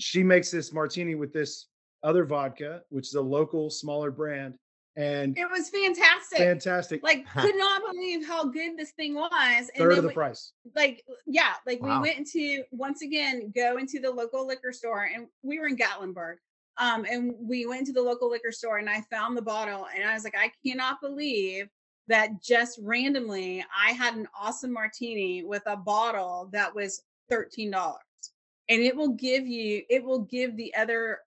[0.00, 1.66] She makes this martini with this
[2.02, 4.54] other vodka, which is a local, smaller brand,
[4.96, 6.38] and It was fantastic.
[6.38, 7.02] fantastic.
[7.02, 9.30] Like, could not believe how good this thing was.
[9.74, 10.52] And third of the we- price.
[10.76, 12.00] like yeah like Wow.
[12.00, 15.76] we went into once again go into the local liquor store and we were in
[15.76, 16.36] gatlinburg
[16.78, 20.04] um and we went to the local liquor store and i found the bottle and
[20.08, 21.66] i was like i cannot believe
[22.08, 27.94] that just randomly i had an awesome martini with a bottle that was $13
[28.70, 31.18] and it will give you it will give the other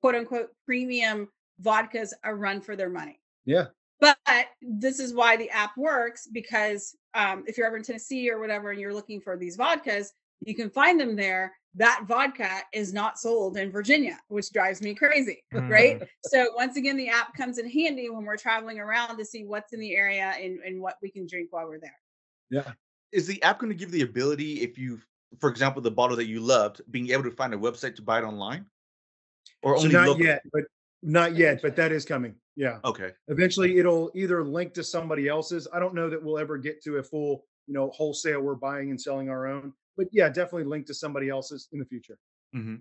[0.00, 1.28] quote unquote premium
[1.62, 3.66] vodkas a run for their money Yeah.
[4.00, 4.18] but
[4.62, 8.70] this is why the app works because um, if you're ever in Tennessee or whatever
[8.70, 10.08] and you're looking for these vodkas,
[10.44, 11.54] you can find them there.
[11.74, 15.70] That vodka is not sold in Virginia, which drives me crazy, mm.
[15.70, 16.02] right?
[16.24, 19.72] So once again, the app comes in handy when we're traveling around to see what's
[19.72, 21.98] in the area and, and what we can drink while we're there.
[22.50, 22.72] Yeah.
[23.12, 25.00] Is the app going to give the ability, if you,
[25.38, 28.18] for example, the bottle that you loved, being able to find a website to buy
[28.18, 28.66] it online?
[29.62, 30.24] Or So only not local?
[30.24, 30.62] yet, but
[31.02, 32.34] not yet, but that is coming.
[32.56, 32.78] Yeah.
[32.84, 33.12] Okay.
[33.28, 35.68] Eventually it'll either link to somebody else's.
[35.72, 38.90] I don't know that we'll ever get to a full, you know, wholesale we're buying
[38.90, 39.72] and selling our own.
[39.98, 42.16] But yeah, definitely link to somebody else's in the future.
[42.54, 42.76] hmm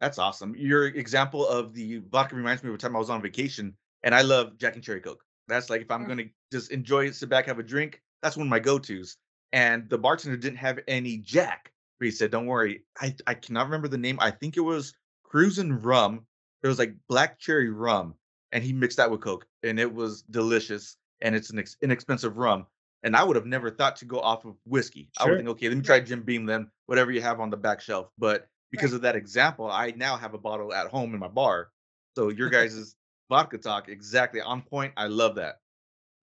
[0.00, 0.54] That's awesome.
[0.56, 4.14] Your example of the vodka reminds me of a time I was on vacation and
[4.14, 5.24] I love Jack and Cherry Coke.
[5.46, 8.46] That's like if I'm going to just enjoy, sit back, have a drink, that's one
[8.48, 9.16] of my go tos.
[9.52, 11.72] And the bartender didn't have any Jack.
[11.98, 12.82] But he said, Don't worry.
[13.00, 14.18] I, I cannot remember the name.
[14.20, 14.92] I think it was
[15.32, 16.26] Cruzan Rum.
[16.62, 18.14] It was like black cherry rum.
[18.52, 20.96] And he mixed that with Coke and it was delicious.
[21.20, 22.66] And it's an ex- inexpensive rum.
[23.04, 25.10] And I would have never thought to go off of whiskey.
[25.18, 25.36] I would Sure.
[25.38, 28.10] think, okay, let me try Jim Beam then, whatever you have on the back shelf.
[28.18, 31.70] But because of that example, I now have a bottle at home in my bar.
[32.16, 32.96] So your guys'
[33.28, 34.92] vodka talk exactly on point.
[34.96, 35.56] I love that.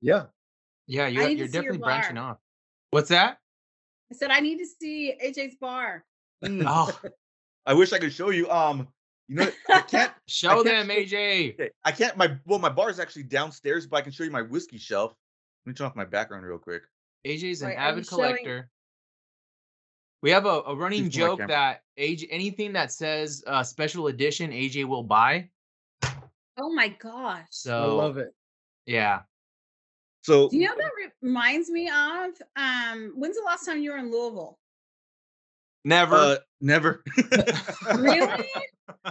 [0.02, 0.26] Yeah.
[0.88, 2.38] yeah, you're, you're see your definitely branching off.
[2.92, 3.38] What's that?
[4.12, 6.04] I said, I need to see AJ's bar.
[6.44, 7.00] Oh,
[7.66, 8.48] I wish I could show you.
[8.52, 8.88] Um,
[9.28, 10.12] you know, I can't.
[10.28, 11.70] show can't them, show- AJ.
[11.84, 12.16] I can't.
[12.18, 15.16] My well, my bar is actually downstairs, but I can show you my whiskey shelf.
[15.66, 16.84] Let me turn off my background real quick.
[17.26, 18.70] AJ's an Wait, are you avid showing- collector.
[20.22, 21.48] We have a, a running Use my joke camera.
[21.56, 25.50] that AJ anything that says uh, special edition AJ will buy.
[26.58, 27.46] Oh my gosh.
[27.52, 28.34] So I love it.
[28.88, 29.22] Yeah.
[30.24, 32.30] So Do you know what that reminds me of?
[32.56, 34.58] Um, when's the last time you were in Louisville?
[35.86, 36.16] Never.
[36.16, 37.04] uh, never.
[37.96, 38.46] Really?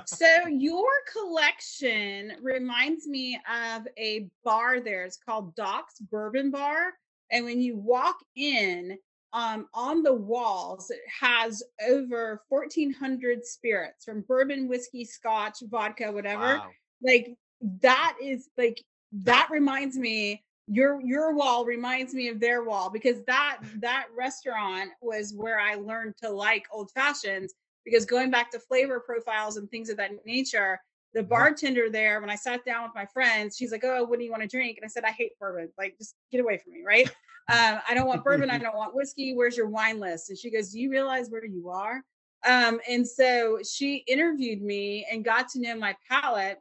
[0.06, 5.04] so your collection reminds me of a bar there.
[5.04, 6.92] It's called Doc's Bourbon Bar.
[7.30, 8.98] And when you walk in,
[9.32, 16.58] um, on the walls, it has over 1,400 spirits from bourbon, whiskey, scotch, vodka, whatever.
[16.58, 16.70] Wow.
[17.02, 17.37] Like
[17.82, 18.80] that is like
[19.24, 24.90] that reminds me your your wall reminds me of their wall because that that restaurant
[25.03, 29.70] was where I learned to like old fashions because going back to flavor profiles and
[29.70, 30.81] things of that nature
[31.12, 34.24] the bartender there when I sat down with my friends she's like oh what do
[34.24, 34.79] you want to drink?
[34.79, 37.09] And I said I hate bourbon like just get away from me right?
[37.53, 40.31] Um, I don't want bourbon I don't want whiskey where's your wine list?
[40.31, 42.03] And she goes do you realize where you are?
[42.46, 46.59] Um, and so she interviewed me and got to know my palate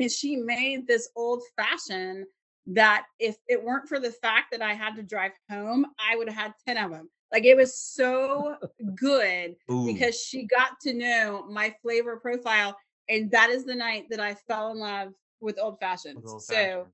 [0.00, 2.26] and she made this old fashioned
[2.74, 6.28] that if it weren't for the fact that I had to drive home, I would
[6.28, 7.10] have had 10 of them.
[7.32, 8.56] Like it was so
[8.94, 9.86] good Ooh.
[9.86, 12.76] because she got to know my flavor profile.
[13.08, 16.16] And that is the night that I fell in love with old fashioned.
[16.16, 16.84] With old So fashioned.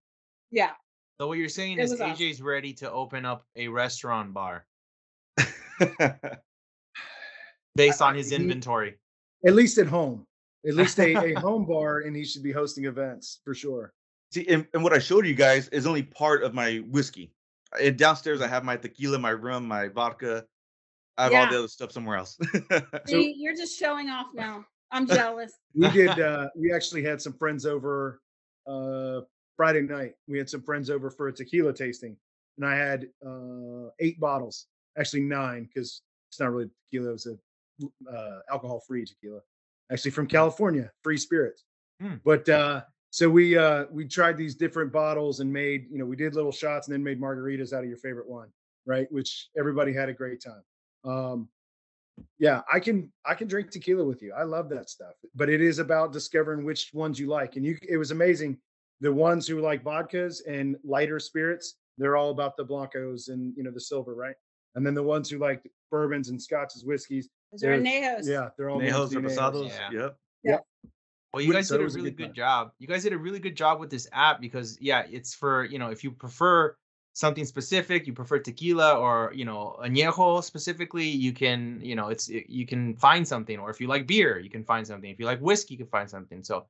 [0.51, 0.71] yeah.
[1.21, 2.17] So what you're saying It is was awesome.
[2.17, 4.67] AJ's ready to open up a restaurant bar
[7.75, 8.97] based on his inventory.
[9.47, 10.27] At least at home.
[10.67, 13.93] At least a, a home bar, and he should be hosting events for sure.
[14.37, 17.33] See, and, and what I showed you guys is only part of my whiskey.
[17.81, 20.45] And downstairs, I have my tequila, my rum, my vodka.
[21.17, 22.39] I have all the other stuff somewhere else.
[23.07, 24.67] See, you're just showing off now.
[24.91, 25.55] I'm jealous.
[25.75, 26.21] We did.
[26.21, 28.21] uh We actually had some friends over
[28.67, 29.21] uh
[29.57, 30.13] Friday night.
[30.29, 32.15] We had some friends over for a tequila tasting,
[32.59, 34.67] and I had uh eight bottles.
[34.99, 37.09] Actually, nine because it's not really tequila.
[37.09, 39.41] It was a uh, alcohol-free tequila,
[39.91, 41.65] actually from California, Free Spirits.
[42.03, 42.17] Hmm.
[42.23, 42.83] But uh
[43.17, 46.53] so we uh we tried these different bottles and made you know we did little
[46.53, 48.49] shots and then made margaritas out of your favorite one,
[48.85, 49.11] right?
[49.11, 50.63] Which everybody had a great time.
[51.11, 51.49] Um
[52.39, 54.35] yeah, I can I can drink tequila with you.
[54.35, 55.15] I love that stuff.
[55.35, 57.57] But it is about discovering which ones you like.
[57.57, 58.59] And you it was amazing.
[59.01, 63.63] The ones who like vodkas and lighter spirits, they're all about the blancos and you
[63.63, 64.37] know the silver, right?
[64.75, 68.29] And then the ones who like bourbons and scotches, whiskeys, Those are There's- Nejos.
[68.31, 69.39] yeah, they're all going Nejos, to be Nejos.
[69.39, 70.11] reposados.
[70.45, 70.59] Yeah.
[71.37, 71.41] Yep.
[71.41, 72.71] Well, you guys did a was a really good good job.
[72.79, 75.79] You guys did a really good job with this app because yeah, it's for, you
[75.79, 76.75] know, if you prefer
[77.13, 82.29] something specific, you prefer tequila or, you know, añejo specifically, you can, you know, it's
[82.29, 85.11] it- you can find something or if you like beer, you can find something.
[85.11, 86.43] If you like whiskey, you can find something.
[86.45, 86.67] So,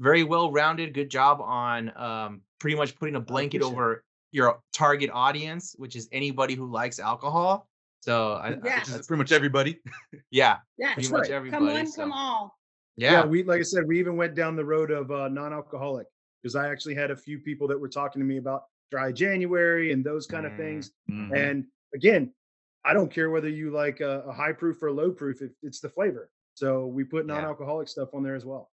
[0.00, 3.82] very well-rounded, good job on um pretty much putting a blanket appreciate it.
[3.82, 7.68] over your target audience, which is anybody who likes alcohol.
[8.00, 8.56] So, I, I- Yeah.
[8.56, 9.80] Which is that's- pretty much everybody.
[10.30, 10.94] yeah, Yeah.
[10.94, 11.66] pretty That's much everybody.
[11.66, 12.58] Come one, so- come all.
[12.96, 13.12] Yeah.
[13.12, 13.24] Yeah.
[13.26, 16.06] we like I said, we even went down the road of uh, non-alcoholic
[16.42, 19.92] because I actually had a few people that were talking to me about dry January
[19.92, 20.56] and those kind of Mm.
[20.56, 20.92] things.
[21.10, 21.36] Mhm.
[21.36, 22.32] And again,
[22.84, 25.80] I don't care whether you like a, a high proof or low proof; it, it's
[25.80, 26.30] the flavor.
[26.54, 28.70] So we put non-alcoholic stuff on there as well.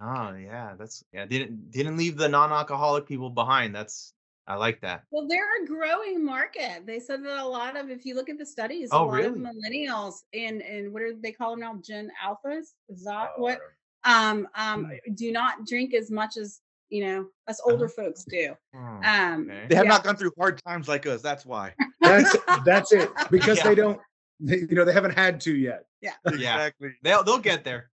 [0.00, 1.26] Oh yeah, that's yeah.
[1.26, 3.74] Didn't didn't leave the non-alcoholic people behind.
[3.74, 4.14] That's
[4.48, 5.02] I like that.
[5.10, 6.86] Well, they're a growing market.
[6.86, 9.24] They said that a lot of, if you look at the studies, Oh, a lot
[9.24, 9.40] of really?
[9.40, 11.78] millennials and and what do they call them now?
[11.84, 12.72] Gen alphas?
[12.88, 13.60] Is that Oh, what?
[14.04, 15.14] Um, um, Hmm.
[15.14, 18.54] do not drink as much as you know us older folks do.
[18.74, 19.66] Hmm, Um, okay.
[19.68, 19.90] They have yeah.
[19.90, 21.20] not gone through hard times like us.
[21.20, 21.74] That's why.
[22.00, 22.34] That's
[22.64, 23.64] that's it because Yeah.
[23.64, 24.00] they don't,
[24.40, 25.84] they, you know, they haven't had to yet.
[26.00, 26.14] Yeah.
[26.24, 26.92] Exactly.
[27.02, 27.90] They'll they'll get there.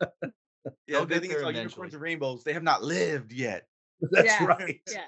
[0.00, 0.08] Yeah,
[0.88, 1.60] They'll they get think there it's all eventually.
[1.60, 2.42] unicorns and rainbows.
[2.42, 3.68] They have not lived yet.
[4.10, 4.80] That's Yes, right.
[4.90, 5.00] Yeah.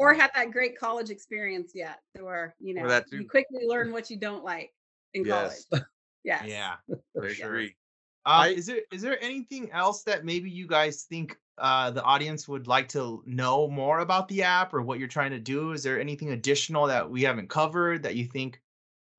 [0.00, 4.08] Or had that great college experience yet, or you know, that you quickly learn what
[4.08, 4.72] you don't like
[5.12, 5.66] in Yes.
[5.70, 5.84] college.
[6.24, 6.44] Yes.
[6.46, 6.76] Yeah.
[7.22, 7.48] I sure.
[7.48, 7.76] agree.
[8.24, 12.48] Um, is there is there anything else that maybe you guys think uh, the audience
[12.48, 15.72] would like to know more about the app or what you're trying to do?
[15.72, 18.58] Is there anything additional that we haven't covered that you think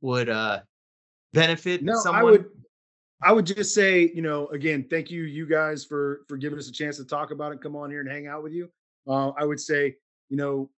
[0.02, 0.62] would uh,
[1.34, 2.22] benefit No, someone?
[2.22, 2.46] I would
[3.24, 6.68] I would just say, you know, again, thank you, you guys, for for giving us
[6.68, 8.72] a chance to talk about it, come on here and hang out with you.
[9.08, 9.96] Uh, I would say,
[10.32, 10.70] you know,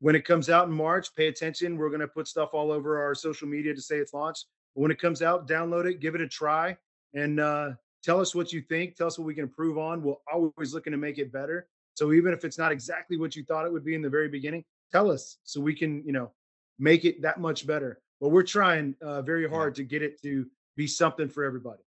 [0.00, 1.76] when it comes out in March, pay attention.
[1.76, 4.46] We're gonna put stuff all over our social media to say it's launched.
[4.76, 6.76] But when it comes out, download it, give it a try,
[7.14, 7.70] and uh,
[8.04, 8.96] tell us what you think.
[8.96, 10.02] Tell us what we can improve on.
[10.02, 11.66] We're always looking to make it better.
[11.94, 14.28] So even if it's not exactly what you thought it would be in the very
[14.28, 16.30] beginning, tell us so we can, you know,
[16.78, 17.98] make it that much better.
[18.20, 21.82] But we're trying uh, very hard to get it to be something for everybody.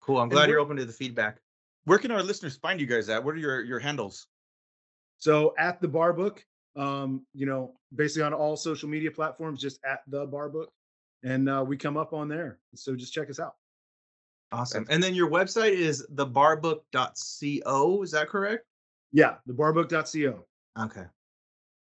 [0.00, 0.18] cool.
[0.18, 1.40] I'm glad you're open to the feedback.
[1.84, 3.22] Where can our listeners find you guys at?
[3.22, 4.26] What are your your handles?
[5.18, 6.44] So at the bar book,
[6.76, 10.70] um, you know, basically on all social media platforms, just at the bar book.
[11.24, 12.58] And uh, we come up on there.
[12.74, 13.54] So just check us out.
[14.52, 14.86] Awesome.
[14.88, 18.02] And then your website is thebarbook.co.
[18.02, 18.64] Is that correct?
[19.12, 20.44] Yeah, the barbook.co.
[20.80, 21.04] Okay.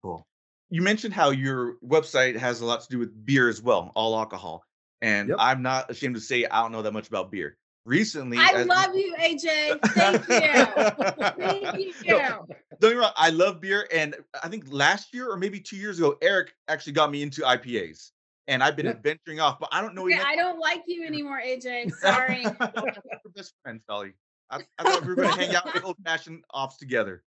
[0.02, 0.26] Cool.
[0.69, 4.17] You mentioned how your website has a lot to do with beer as well, all
[4.17, 4.63] alcohol.
[5.02, 5.38] And Yep.
[5.39, 7.58] I'm not ashamed to say I don't know that much about beer.
[7.86, 9.80] Recently, I as- love you, AJ.
[9.89, 11.36] Thank you.
[11.74, 12.18] Thank you.
[12.18, 12.45] No,
[12.80, 15.76] Don't get me wrong, I love beer, and I think last year or maybe two
[15.78, 18.09] years ago, Eric actually got me into IPAs,
[18.47, 18.93] and I've been Yeah.
[18.93, 20.05] adventuring off, but I don't know.
[20.05, 21.91] Okay, I don't like you anymore, AJ.
[22.01, 22.43] Sorry.
[22.45, 22.91] I thought we
[23.24, 24.14] were best friends, Dolly.
[24.49, 27.24] I, I thought we were going to hang out with old fashioned offs together.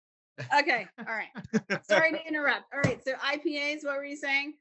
[0.59, 0.87] okay.
[1.01, 1.83] All right.
[1.89, 2.65] Sorry to interrupt.
[2.73, 3.01] All right.
[3.05, 4.55] So IPAs, what were you saying?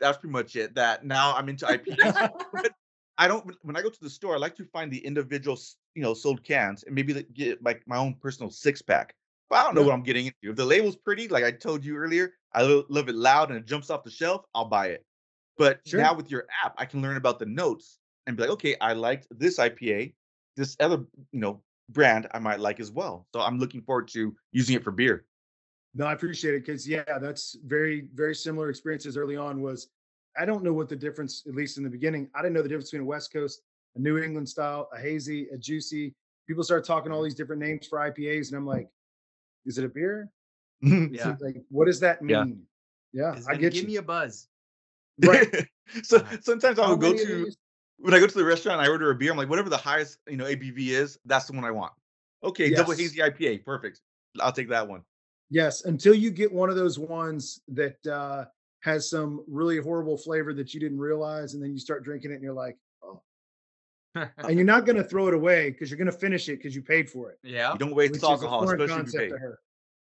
[0.00, 0.74] That's pretty much it.
[0.74, 2.30] That now I'm into IPAs.
[3.18, 3.54] I don't.
[3.62, 5.58] When I go to the store, I like to find the individual,
[5.94, 9.14] you know, sold cans, and maybe get like my own personal six pack.
[9.50, 9.88] But I don't know Yeah.
[9.88, 10.50] what I'm getting into.
[10.50, 13.66] If the label's pretty, like I told you earlier, I love it loud and it
[13.66, 14.44] jumps off the shelf.
[14.54, 15.04] I'll buy it.
[15.56, 16.00] But Sure.
[16.00, 18.92] now with your app, I can learn about the notes and be like, okay, I
[18.92, 20.14] liked this IPA.
[20.56, 20.98] This other,
[21.32, 23.26] you know, brand I might like as well.
[23.34, 25.24] So I'm looking forward to using it for beer.
[25.94, 29.60] No, I appreciate it because yeah, that's very very similar experiences early on.
[29.62, 29.88] Was
[30.36, 32.68] I don't know what the difference, at least in the beginning, I didn't know the
[32.68, 33.62] difference between a West Coast,
[33.96, 36.14] a New England style, a hazy, a juicy.
[36.46, 38.88] People start talking all these different names for IPAs, and I'm like,
[39.66, 40.30] is it a beer?
[40.82, 41.36] Yeah.
[41.40, 42.44] Like, what does that Yeah.
[42.44, 42.62] mean?
[43.12, 43.88] Yeah, It's I get give you.
[43.88, 44.48] me a buzz.
[45.18, 45.48] Right.
[46.02, 47.50] so sometimes I How will go to
[47.98, 49.32] when I go to the restaurant, I order a beer.
[49.32, 51.92] I'm like, whatever the highest you know ABV is, that's the one I want.
[52.44, 54.00] Okay, double hazy IPA, perfect.
[54.40, 55.02] I'll take that one.
[55.50, 58.44] Yes, until you get one of those ones that uh,
[58.80, 62.34] has some really horrible flavor that you didn't realize, and then you start drinking it,
[62.34, 63.20] and you're like, oh,
[64.14, 66.74] and you're not going to throw it away because you're going to finish it because
[66.74, 67.38] you paid for it.
[67.42, 67.72] yeah.
[67.72, 69.28] You don't waste Which alcohol, especially if you concept pay.
[69.28, 69.58] to her.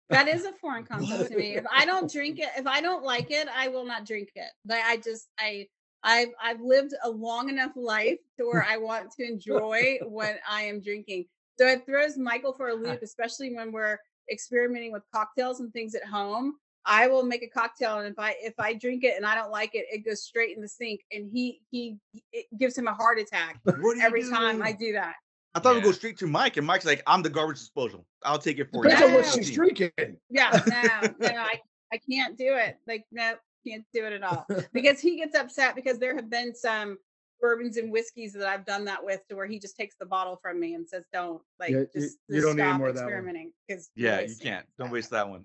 [0.09, 1.55] That is a foreign concept to me.
[1.55, 4.49] If I don't drink it, if I don't like it, I will not drink it.
[4.67, 5.67] Like I just I
[6.03, 10.63] I've I've lived a long enough life to where I want to enjoy what I
[10.63, 11.25] am drinking.
[11.57, 13.99] So it throws Michael for a loop, especially when we're
[14.31, 16.55] experimenting with cocktails and things at home.
[16.89, 19.51] I will make a cocktail, and if I if I drink it and I don't
[19.51, 21.97] like it, it goes straight in the sink, and he he
[22.33, 24.61] it gives him a heart attack What do you every time?
[24.63, 25.13] I do that.
[25.53, 28.05] I thought we'd go straight to Mike, and Mike's like, I'm the garbage disposal.
[28.23, 29.07] I'll take it for Depends you.
[29.07, 29.31] on what Yeah.
[29.31, 29.91] she's drinking.
[30.29, 31.59] Yeah, no, no, I,
[31.93, 32.77] I can't do it.
[32.87, 33.33] Like, no,
[33.67, 34.47] can't do it at all.
[34.73, 36.97] Because he gets upset because there have been some
[37.41, 40.37] bourbons and whiskeys that I've done that with to where he just takes the bottle
[40.41, 42.89] from me and says, Don't like Yeah, just, you just don't need any stop more
[42.89, 43.51] of that one." experimenting.
[43.67, 44.65] Because Yeah, you can't.
[44.77, 45.43] Don't waste that one.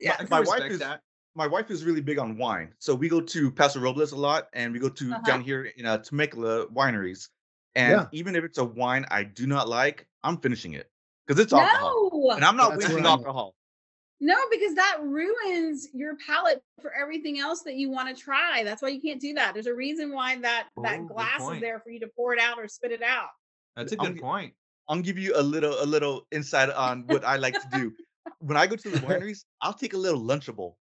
[0.00, 0.12] Yeah.
[0.14, 1.00] I can My wife is- that.
[1.36, 4.46] My wife is really big on wine, so we go to Paso Robles a lot,
[4.52, 5.20] and we go to Uh-huh.
[5.26, 7.28] down here in uh, Temecula wineries.
[7.74, 8.06] And Yeah.
[8.12, 10.88] even if it's a wine I do not like, I'm finishing it
[11.26, 13.10] because it's alcohol, No, and I'm not That's wasting right.
[13.10, 13.56] alcohol.
[14.20, 18.62] no, because that ruins your palate for everything else that you want to try.
[18.62, 19.54] That's why you can't do that.
[19.54, 22.38] There's a reason why that Oh, that glass is there for you to pour it
[22.38, 23.30] out or spit it out.
[23.74, 24.54] That's a I'm good g- point.
[24.88, 27.92] I'll give you a little a little insight on what I like to do.
[28.40, 30.74] When I go to the wineries, I'll take a little lunchable,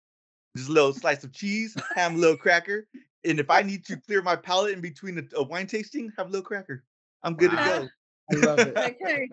[0.57, 2.87] just a little slice of cheese, ham, a little cracker,
[3.25, 6.27] and if I need to clear my palate in between a, a wine tasting, have
[6.27, 6.83] a little cracker.
[7.23, 7.63] I'm good Wow.
[7.63, 7.89] to go.
[8.31, 8.77] I love it.
[9.03, 9.29] Okay.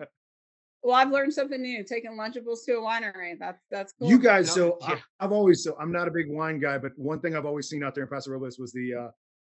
[0.83, 1.83] well, I've learned something new.
[1.83, 3.37] Taking Lunchables to a winery.
[3.39, 4.09] That's that's cool.
[4.09, 4.99] You guys, so yeah.
[5.19, 7.69] I, I've always so I'm not a big wine guy, but one thing I've always
[7.69, 9.07] seen out there in Paso Robles was the uh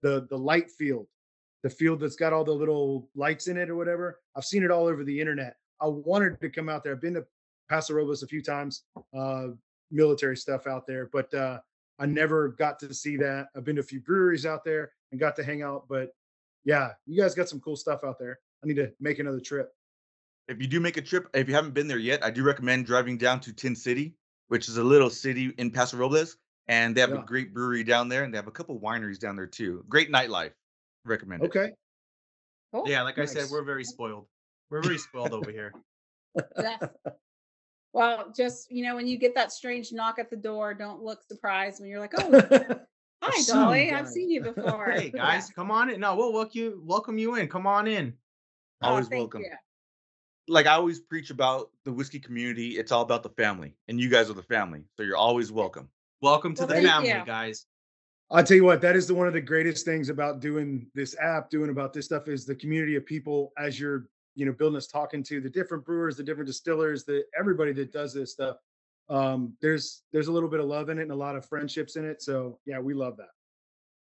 [0.03, 1.07] the the light field,
[1.63, 4.21] the field that's got all the little lights in it or whatever.
[4.37, 5.57] I've seen it all over the internet.
[5.81, 6.93] I wanted to come out there.
[6.93, 7.25] I've been to
[7.69, 8.85] Paso Robles a few times,
[9.17, 9.49] uh,
[9.91, 11.61] military stuff out there, but uh,
[11.99, 13.49] I never got to see that.
[13.57, 16.11] I've been to a few breweries out there and got to hang out, but
[16.65, 18.39] yeah, you guys got some cool stuff out there.
[18.63, 19.71] I need to make another trip.
[20.49, 22.87] If you do make a trip, if you haven't been there yet, I do recommend
[22.87, 24.15] driving down to Tin City,
[24.49, 26.37] which is a little city in Paso Robles,
[26.69, 27.23] and they have Yeah.
[27.23, 29.85] a great brewery down there, and they have a couple wineries down there too.
[29.89, 30.53] Great nightlife.
[31.05, 31.47] Recommend it.
[31.47, 31.73] Okay.
[32.73, 32.89] Cool.
[32.89, 34.27] Yeah, like I said, we're very spoiled.
[34.71, 35.73] We're very spoiled over here.
[36.59, 36.83] Yes.
[37.93, 41.23] Well, just you know, when you get that strange knock at the door, don't look
[41.23, 42.31] surprised when you're like, "Oh,
[43.23, 45.21] hi, seen you Dolly, I've seen you before." Hey Yeah.
[45.21, 46.01] guys, come on in.
[46.01, 46.83] No, we'll welcome you.
[46.85, 47.49] Welcome you in.
[47.49, 48.15] Come on in.
[48.81, 49.43] Oh, Always thank welcome.
[49.43, 49.51] you.
[50.49, 52.79] Like I always preach about the whiskey community.
[52.79, 55.89] It's all about the family, and you guys are the family, so you're always welcome.
[56.23, 57.25] Welcome to Well, the family, you.
[57.25, 57.67] guys.
[58.31, 61.15] I'll tell you what, that is the one of the greatest things about doing this
[61.21, 64.77] app, doing about this stuff is the community of people as you're, you know, building
[64.77, 68.57] us talking to the different brewers, the different distillers, the everybody that does this stuff.
[69.09, 71.97] Um, there's there's a little bit of love in it and a lot of friendships
[71.97, 72.23] in it.
[72.23, 73.31] So yeah, we love that.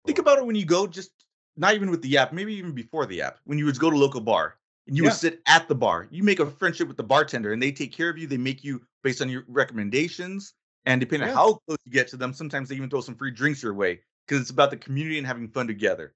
[0.05, 1.11] Think about it when you go, just
[1.57, 3.97] not even with the app, maybe even before the app, when you would go to
[3.97, 4.57] local bar
[4.87, 5.09] and you Yeah.
[5.09, 6.07] would sit at the bar.
[6.11, 8.27] You make a friendship with the bartender, and they take care of you.
[8.27, 10.53] They make you based on your recommendations,
[10.85, 11.33] and depending Yeah.
[11.33, 13.73] on how close you get to them, sometimes they even throw some free drinks your
[13.73, 16.13] way because it's about the community and having fun together.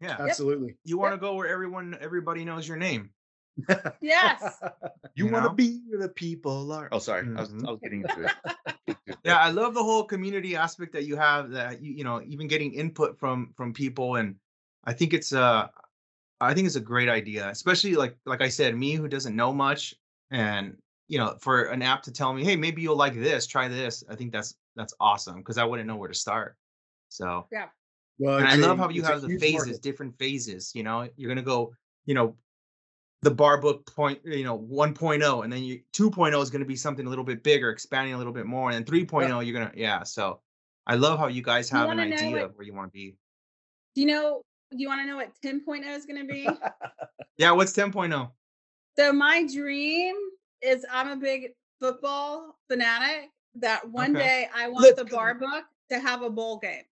[0.00, 0.16] Yeah.
[0.18, 0.76] Absolutely.
[0.84, 3.10] You want to go where everyone, everybody knows your name.
[4.00, 4.60] Yes.
[5.16, 6.88] You, You want to be where the people are.
[6.90, 7.68] Oh, sorry, I, was, Mhm.
[7.68, 8.96] I was getting into it.
[9.24, 11.50] Yeah, I love the whole community aspect that you have.
[11.52, 14.34] That you, you know, even getting input from from people, and
[14.82, 15.68] I think it's uh,
[16.40, 19.52] I think it's a great idea, especially like like I said, me who doesn't know
[19.52, 19.94] much,
[20.32, 20.76] and
[21.06, 24.02] you know, for an app to tell me, hey, maybe you'll like this, try this.
[24.10, 26.56] I think that's that's awesome because I wouldn't know where to start.
[27.08, 27.68] So Yeah.
[28.18, 29.82] Well, and I love how you have the phases, market.
[29.82, 30.72] different phases.
[30.74, 31.72] You know, you're gonna go,
[32.04, 32.36] you know,
[33.24, 37.06] the bar book point, you know, 1.0, and then you 2.0 is gonna be something
[37.06, 40.02] a little bit bigger, expanding a little bit more, and then 3.0, you're gonna, yeah.
[40.02, 40.40] So
[40.86, 42.92] I love how you guys You have an idea what- of where you want to
[42.92, 43.16] be.
[43.94, 44.42] Do you know?
[44.70, 46.48] Do you want to know what 10.0 is going to be?
[47.38, 47.82] Yeah, what's oh?
[47.88, 48.30] 10.0?
[48.96, 50.14] so my dream
[50.62, 51.50] is I'm a big
[51.80, 53.30] football fanatic.
[53.56, 54.24] That one Okay.
[54.24, 55.16] day I want Let's the go.
[55.16, 56.82] bar book to have a bowl game.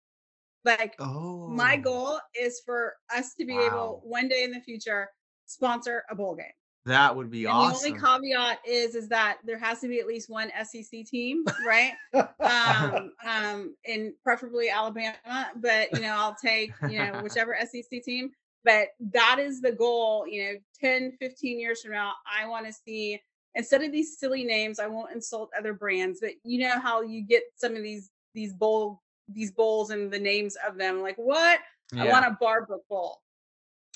[0.65, 5.09] Like Oh, my goal is for us to be able one day in the future
[5.45, 6.45] sponsor a bowl game.
[6.85, 7.93] That would be And awesome.
[7.93, 11.45] the only caveat is is that there has to be at least one SEC team,
[11.65, 11.93] right?
[12.13, 15.15] um, um, and preferably Alabama.
[15.55, 18.31] But you know, I'll take you know whichever SEC team.
[18.65, 20.25] But that is the goal.
[20.27, 23.21] You know, 10, 15 years from now, I want to see
[23.55, 24.79] instead of these silly names.
[24.79, 28.53] I won't insult other brands, but you know how you get some of these these
[28.53, 31.01] bowl these bowls and the names of them.
[31.01, 31.59] Like what?
[31.97, 33.21] I want a bar book bowl.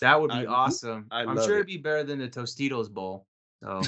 [0.01, 1.07] That would be I- awesome.
[1.11, 1.61] I I'm sure it.
[1.61, 3.25] it'd be better than the Tostitos bowl.
[3.63, 3.81] So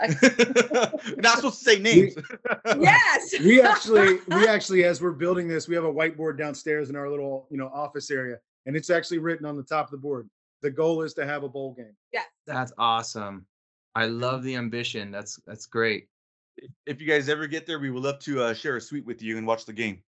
[0.22, 2.14] You're not supposed to say names.
[2.78, 3.34] yes.
[3.40, 7.08] we actually we actually as we're building this we have a whiteboard downstairs in our
[7.08, 8.36] little you know office area
[8.66, 10.28] and it's actually written on the top of the board
[10.62, 12.26] the goal is to have a bowl game Yes.
[12.46, 13.46] that's awesome.
[13.94, 15.10] I love the ambition.
[15.10, 16.08] That's that's great.
[16.84, 19.22] if you guys ever get there, we would love to uh, share a suite with
[19.22, 20.02] you and watch the game.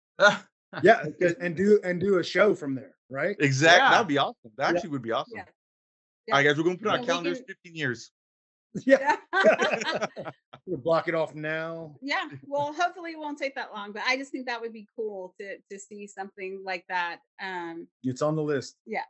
[0.82, 3.78] yeah and- and do and do a show from there right Exactly.
[3.84, 3.90] Yeah.
[3.90, 4.50] That would be awesome.
[4.56, 4.76] That Yeah.
[4.76, 5.32] actually would be awesome.
[5.36, 5.44] Yeah.
[6.32, 8.10] All right, guys, we're going to put on our calendars can- 15 years.
[8.86, 10.06] yeah Yeah.
[10.66, 14.16] we'll block it off now yeah well hopefully it won't take that long but i
[14.16, 18.34] just think that would be cool to to see something like that um it's on
[18.34, 19.04] the list Yeah.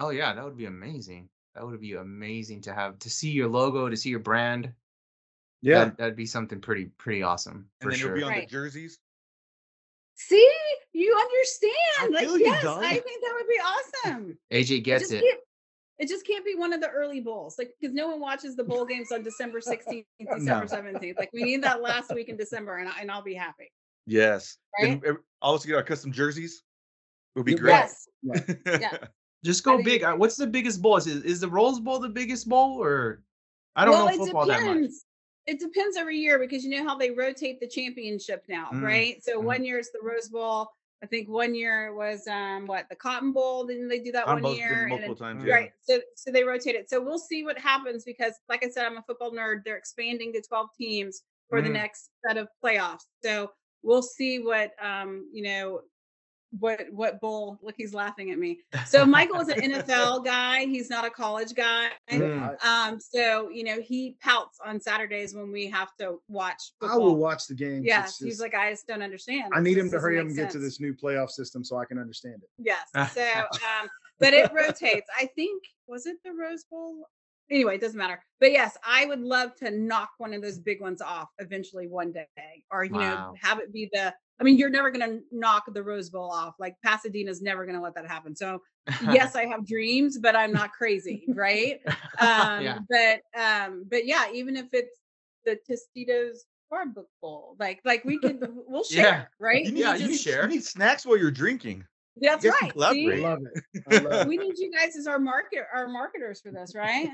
[0.00, 1.28] oh yeah, that would be amazing.
[1.54, 4.72] That would be amazing to have to see your logo, to see your brand.
[5.60, 8.16] yeah That'd, that'd be something pretty pretty awesome And for then sure.
[8.16, 8.48] it'll be on Right.
[8.48, 8.98] the jerseys.
[10.28, 10.50] See
[10.92, 12.82] you understand I like you, yes dog.
[12.84, 13.60] i think that would be
[14.14, 15.40] awesome AJ gets just it.
[15.98, 18.64] it just can't be one of the early bowls like because no one watches the
[18.64, 20.04] bowl games on december 16th
[20.34, 23.34] december 17th like we need that last week in december and, I, and i'll be
[23.34, 23.70] happy
[24.06, 24.56] Yes.
[24.80, 25.00] Right?
[25.00, 26.62] Then ev- also get our custom jerseys.
[27.34, 27.72] It would be great.
[27.72, 28.96] yes yeah.
[29.44, 30.02] Just go think big.
[30.02, 30.96] it's- What's the biggest bowl?
[30.96, 33.22] Is is the Rose Bowl the biggest bowl, or
[33.74, 34.90] I don't well, know it football that much.
[35.46, 39.24] It depends every year because you know how they rotate the championship now, Mm, right?
[39.24, 39.44] So mhm.
[39.44, 40.68] one year it's the Rose Bowl.
[41.02, 43.66] I think one year was um what the Cotton Bowl.
[43.66, 44.86] Didn't they do that Cotton one year?
[44.88, 45.44] Multiple then- times.
[45.44, 45.54] Yeah.
[45.54, 45.72] Right.
[45.80, 46.88] So so they rotate it.
[46.88, 49.64] So we'll see what happens because, like I said, I'm a football nerd.
[49.64, 51.72] They're expanding to 12 teams for the Mhm.
[51.72, 53.04] next set of playoffs.
[53.24, 55.82] So we'll see what um you know
[56.58, 57.58] what what bowl.
[57.62, 58.60] Look, he's laughing at me.
[58.86, 60.66] So Michael is an NFL guy.
[60.66, 61.88] He's not a college guy.
[62.10, 62.64] Mm.
[62.64, 67.16] Um, so you know, he pouts on Saturdays when we have to watch I will
[67.16, 69.52] watch the game Yes, he's like, I just don't understand.
[69.52, 71.64] i This need him to hurry up make and get to this new playoff system
[71.64, 72.86] so i can understand it Yes.
[73.14, 73.88] So, um,
[74.18, 75.08] but it rotates.
[75.18, 77.08] I think was it the Rose Bowl?
[77.50, 78.22] Anyway, it doesn't matter.
[78.40, 82.12] But yes, I would love to knock one of those big ones off eventually one
[82.12, 82.26] day,
[82.70, 84.14] or you know, have it be the.
[84.42, 86.56] I mean, you're never going to knock the Rose Bowl off.
[86.58, 88.34] Like Pasadena's never going to let that happen.
[88.34, 88.60] So
[89.12, 91.78] yes, I have dreams, but I'm not crazy, right?
[92.18, 92.78] um yeah.
[92.90, 94.98] but um but yeah even if it's
[95.44, 96.38] the tostitos
[96.70, 99.24] bar book bowl like like we can we'll share Yeah.
[99.38, 100.42] right You need, Yeah, you you share.
[100.42, 101.84] You need snacks while you're drinking.
[102.16, 103.24] That's you right collaborate.
[103.24, 104.28] i love it I love it.
[104.28, 107.08] we need you guys as our market our marketers for this right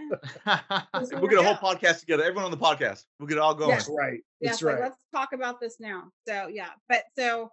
[1.12, 1.60] We'll get a whole out.
[1.62, 2.24] podcast together.
[2.24, 3.04] Everyone on the podcast.
[3.20, 3.70] We'll get it all going.
[3.70, 3.86] Yes.
[3.86, 7.50] that's right yeah that's so right let's talk about this now so yeah but so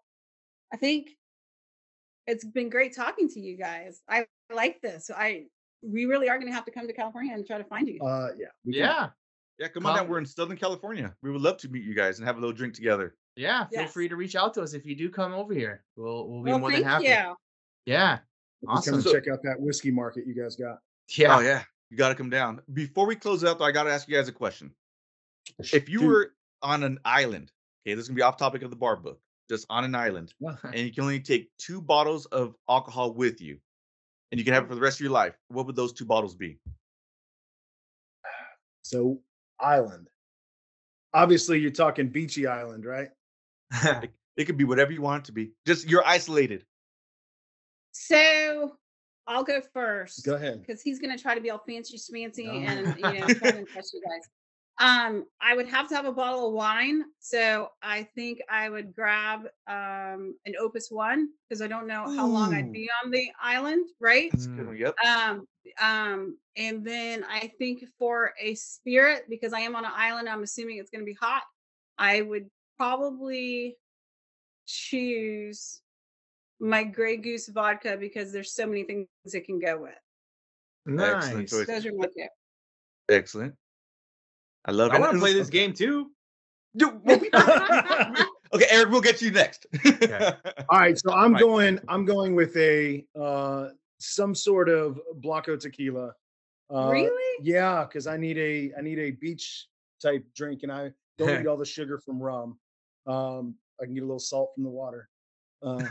[0.74, 1.10] i think
[2.28, 5.44] it's been great talking to you guys i like this i
[5.84, 8.00] we really are going to have to come to california and try to find you
[8.02, 9.10] uh yeah yeah,
[9.60, 10.08] Yeah, come on down.
[10.10, 11.16] We're in Southern California.
[11.22, 13.16] We would love to meet you guys and have a little drink together.
[13.36, 13.66] Yeah.
[13.68, 13.94] Feel Yes.
[13.94, 15.84] free to reach out to us if you do come over here.
[15.96, 17.04] We'll we'll be well more thank than happy.
[17.06, 17.36] you
[17.86, 18.20] Yeah,
[18.62, 18.94] We'll come awesome.
[18.96, 20.80] and So- check out that whiskey market you guys got
[21.18, 21.38] yeah.
[21.38, 22.62] Oh yeah, you got to come down.
[22.74, 24.74] Before we close out, though, I got to ask you guys a question.
[25.60, 26.08] If you Dude.
[26.08, 26.34] were
[26.64, 27.52] on an island,
[27.86, 29.20] okay, this is gonna be off topic of the bar book,
[29.50, 30.34] just on an island,
[30.64, 33.60] and you can only take two bottles of alcohol with you,
[34.32, 35.38] and you can have it for the rest of your life.
[35.50, 36.58] What would those two bottles be?
[38.84, 39.20] so
[39.60, 40.08] island
[41.16, 43.10] obviously you're talking beachy island right
[44.38, 45.54] It could be whatever you want it to be.
[45.66, 46.66] Just you're isolated.
[47.92, 48.76] So
[49.28, 50.26] I'll go first.
[50.26, 52.52] go ahead Because he's gonna try to be all fancy schmancy No.
[52.52, 54.28] and you know try to impress you guys.
[54.78, 57.06] Um, I would have to have a bottle of wine.
[57.20, 62.28] So I think I would grab um an Opus One because I don't know how
[62.28, 64.30] long I'd be on the island, right?
[64.32, 64.78] That's good one.
[64.78, 64.96] Yep.
[65.06, 65.48] Um,
[65.82, 70.44] um, and then I think for a spirit, because I am on an island, I'm
[70.44, 71.44] assuming it's gonna be hot.
[71.98, 73.78] I would probably
[74.68, 75.82] choose
[76.60, 79.92] my Grey Goose vodka because there's so many things it can go with.
[80.88, 81.52] Excellent nice.
[81.52, 81.68] choice.
[81.68, 82.28] Those are my two.
[83.10, 83.56] Excellent.
[84.66, 85.00] I love I it.
[85.00, 86.12] want to play this game too.
[86.76, 87.30] Dude, well, we-
[88.54, 89.66] okay, Eric, we'll get you next.
[89.86, 90.32] Okay.
[90.70, 93.70] all right so i'm going i'm going with a uh
[94.00, 96.12] some sort of blanco tequila
[96.74, 97.44] uh really?
[97.44, 99.68] yeah because i need a i need a beach
[100.02, 102.58] type drink and i don't need all the sugar from rum
[103.08, 105.10] um i can get a little salt from the water
[105.64, 105.84] uh,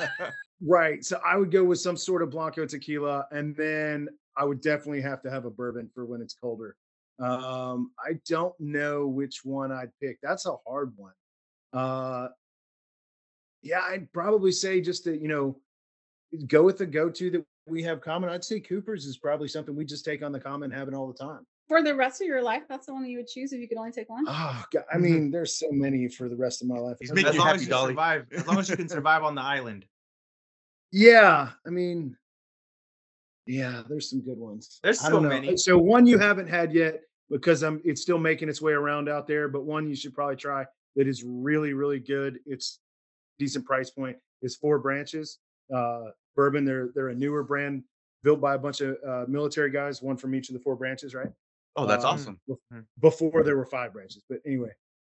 [0.62, 4.60] right so i would go with some sort of blanco tequila and then i would
[4.60, 6.76] definitely have to have a bourbon for when it's colder
[7.20, 10.18] Um, I don't know which one I'd pick.
[10.22, 11.12] That's a hard one.
[11.72, 12.28] Uh,
[13.62, 15.60] yeah, I'd probably say just to you know
[16.46, 18.30] go with the go-to that we have common.
[18.30, 21.18] I'd say Cooper's is probably something we just take on the common, having all the
[21.18, 21.46] time.
[21.70, 23.68] For the rest of your life, that's the one that you would choose if you
[23.68, 24.24] could only take one.
[24.26, 25.02] Oh, God, I Mhm.
[25.02, 26.96] mean, there's so many for the rest of my life.
[26.98, 27.92] He's I as you long happy, as you Dolly.
[27.92, 29.86] survive, as long as you can survive on the island.
[30.90, 32.16] Yeah, I mean,
[33.46, 34.80] yeah, there's some good ones.
[34.82, 35.56] There's so many.
[35.58, 39.28] So one you haven't had yet because I'm it's still making its way around out
[39.28, 40.66] there, but one you should probably try
[40.96, 42.40] that is really really good.
[42.46, 42.80] It's
[43.38, 44.16] decent price point.
[44.42, 45.38] Is Four Branches
[45.72, 46.64] uh, bourbon.
[46.64, 47.84] They're they're a newer brand
[48.24, 51.14] built by a bunch of uh, military guys, one from each of the four branches,
[51.14, 51.30] right?
[51.76, 52.86] Oh, that's Um, awesome.
[53.00, 54.72] Before there were five branches, but anyway,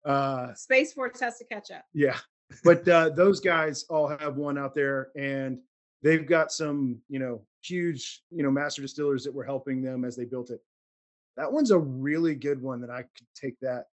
[0.04, 1.84] uh, Space Force has to catch up.
[1.92, 2.18] yeah,
[2.64, 5.60] but uh, those guys all have one out there, and
[6.02, 10.16] they've got some, you know, huge, you know, master distillers that were helping them as
[10.16, 10.60] they built it.
[11.36, 13.86] That one's a really good one that I could take that,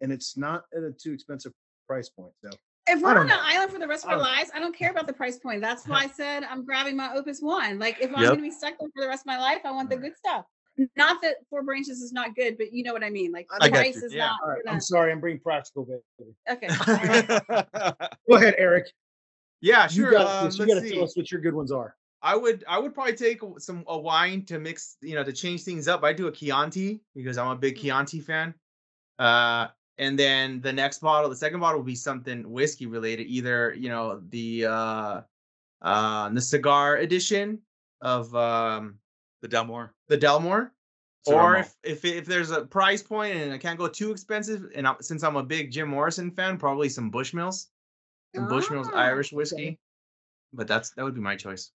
[0.00, 1.52] and it's not at a too expensive
[1.86, 2.32] price point.
[2.44, 2.50] So
[2.88, 4.90] If we're don't on an island for the rest of our lives, I don't care
[4.90, 5.60] about the price point.
[5.60, 7.78] That's why I said I'm grabbing my Opus One.
[7.78, 8.30] Like if I'm Yep.
[8.30, 10.44] gonna be stuck there for the rest of my life, I want the good stuff.
[10.96, 13.32] Not that Four Branches is not good, but you know what I mean.
[13.32, 14.26] Like I the price is Yeah.
[14.26, 14.40] not.
[14.42, 16.34] all right, gonna- I'm sorry, I'm being practical, baby.
[16.50, 16.68] Okay.
[18.28, 18.86] Go ahead, Eric.
[19.60, 20.10] Yeah, You sure.
[20.12, 20.50] got um.
[20.52, 21.96] You got to tell us what your good ones are.
[22.22, 25.62] I would I would probably take some a wine to mix, you know, to change
[25.62, 26.02] things up.
[26.04, 28.54] I do a Chianti because I'm a big Chianti fan.
[29.18, 29.68] Uh
[29.98, 33.88] and then the next bottle, the second bottle will be something whiskey related, either, you
[33.88, 35.20] know, the uh
[35.82, 37.60] uh the cigar edition
[38.02, 38.98] of um
[39.42, 39.90] the Dalmore.
[40.08, 40.70] The Dalmore.
[41.26, 44.70] Cigar Or if, if if there's a price point and I can't go too expensive,
[44.76, 47.66] and I, since I'm a big Jim Morrison fan, probably some Bushmills,
[48.34, 49.78] some Bushmills Ah, Irish whiskey.
[50.52, 51.72] But that's that would be my choice.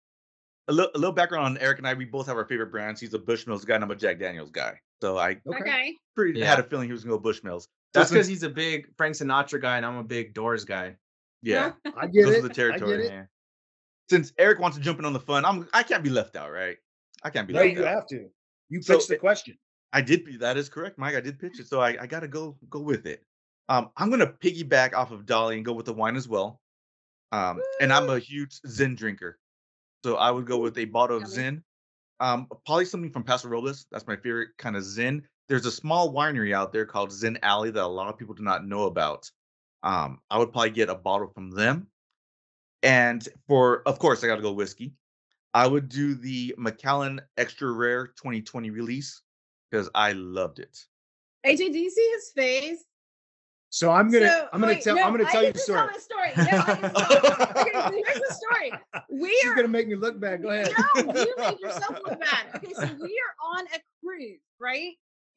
[0.68, 1.94] a, little, a little background on Eric and I.
[1.94, 3.00] We both have our favorite brands.
[3.00, 4.80] He's a Bushmills guy, and I'm a Jack Daniels guy.
[5.00, 5.96] So I Okay.
[6.16, 6.46] pretty Yeah.
[6.46, 7.68] had a feeling he was going to go Bushmills.
[7.94, 10.96] That's because he's a big Frank Sinatra guy, and I'm a big Doors guy.
[11.42, 11.72] yeah.
[11.96, 12.38] I get Those it.
[12.44, 12.94] are the territory.
[12.94, 13.28] I get it.
[14.10, 16.50] Since Eric wants to jump in on the fun, I'm I can't be left out,
[16.50, 16.78] right?
[17.26, 18.28] I can't be No, you have to.
[18.68, 19.58] You So pitched the question.
[19.92, 20.38] I did.
[20.38, 21.16] That is correct, Mike.
[21.16, 23.24] I did pitch it, so I, I got to go go with it.
[23.68, 26.60] Um, I'm gonna piggyback off of Dolly and go with the wine as well.
[27.32, 29.40] Um, and I'm a huge Zin drinker,
[30.04, 31.26] so I would go with a bottle of.
[31.26, 31.64] Zin.
[32.20, 33.86] Um, probably something from Paso Robles.
[33.90, 35.24] That's my favorite kind of Zin.
[35.48, 38.44] There's a small winery out there called Zin Alley that a lot of people do
[38.44, 39.28] not know about.
[39.82, 41.88] Um, I would probably get a bottle from them.
[42.82, 44.92] And for, of course, I got to go whiskey.
[45.56, 49.22] I would do the Macallan Extra Rare 2020 release
[49.70, 50.76] because I loved it.
[51.46, 52.84] AJ, do you see his face?
[53.70, 55.54] So I'm gonna So, I'm gonna wait, tell no, I'm gonna I tell you get
[55.54, 55.78] the story.
[55.78, 56.32] Tell the story.
[56.36, 58.72] No, I get to tell- okay, so here's the story.
[59.10, 60.42] We She's are gonna make me look bad.
[60.42, 60.72] Go ahead.
[60.94, 62.48] No, you made yourself look bad.
[62.56, 64.92] Okay, so we are on a cruise, right?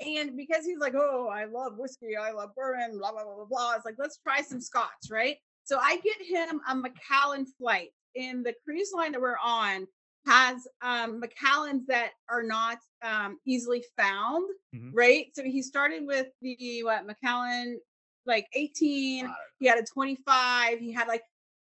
[0.06, 3.46] And because he's like, oh, I love whiskey, I love bourbon, blah blah blah blah
[3.46, 3.76] blah.
[3.76, 5.38] It's like, let's try some scotch, right?
[5.64, 9.88] So I get him a Macallan flight, and the cruise line that we're on
[10.30, 14.92] has um Macallans that are not um easily found, Mhm.
[14.94, 15.26] right?
[15.36, 17.80] So he started with the what Macallan
[18.26, 21.24] like 18, he had a 25, he had like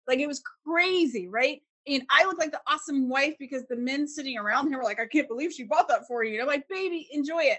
[0.08, 1.60] like it was crazy, right?
[1.86, 5.00] And I look like the awesome wife because the men sitting around him were like,
[5.00, 6.32] I can't believe she bought that for you.
[6.34, 7.58] And I'm like, baby, enjoy it.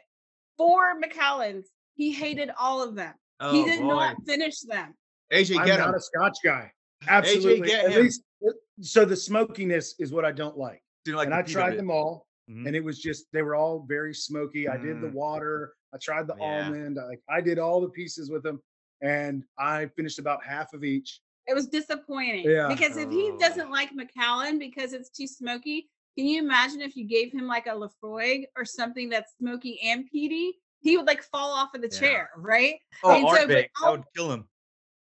[0.57, 1.65] Four Macallans.
[1.95, 3.13] He hated all of them.
[3.39, 3.87] Oh, he did boy.
[3.87, 4.95] not finish them.
[5.31, 5.95] AJ, I'm get not him.
[5.95, 6.71] a Scotch guy.
[7.07, 7.67] Absolutely.
[7.67, 8.01] get At him.
[8.03, 8.51] least uh,
[8.81, 10.81] so the smokiness is what I don't like.
[11.05, 12.65] Do you like and the I tried them all, Mhm.
[12.67, 14.67] and it was just they were all very smoky.
[14.67, 15.13] I did the Mm.
[15.13, 15.75] water.
[15.93, 16.43] I tried the Yeah.
[16.43, 16.99] almond.
[16.99, 18.61] I, like I did all the pieces with them,
[19.01, 21.21] and I finished about half of each.
[21.47, 22.49] It was disappointing.
[22.49, 22.67] Yeah.
[22.67, 27.05] Because if he doesn't like Macallan because it's too smoky, can you imagine if you
[27.05, 30.59] gave him like a Laphroaig or something that's smoky and peaty?
[30.81, 31.99] He would like fall off of the Yeah.
[31.99, 32.79] chair, right?
[33.03, 34.49] Oh, And so, but Ardbeg, that would kill him.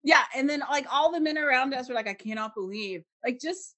[0.03, 3.03] Yeah, and then like all the men around us were like, I cannot believe.
[3.23, 3.75] Like just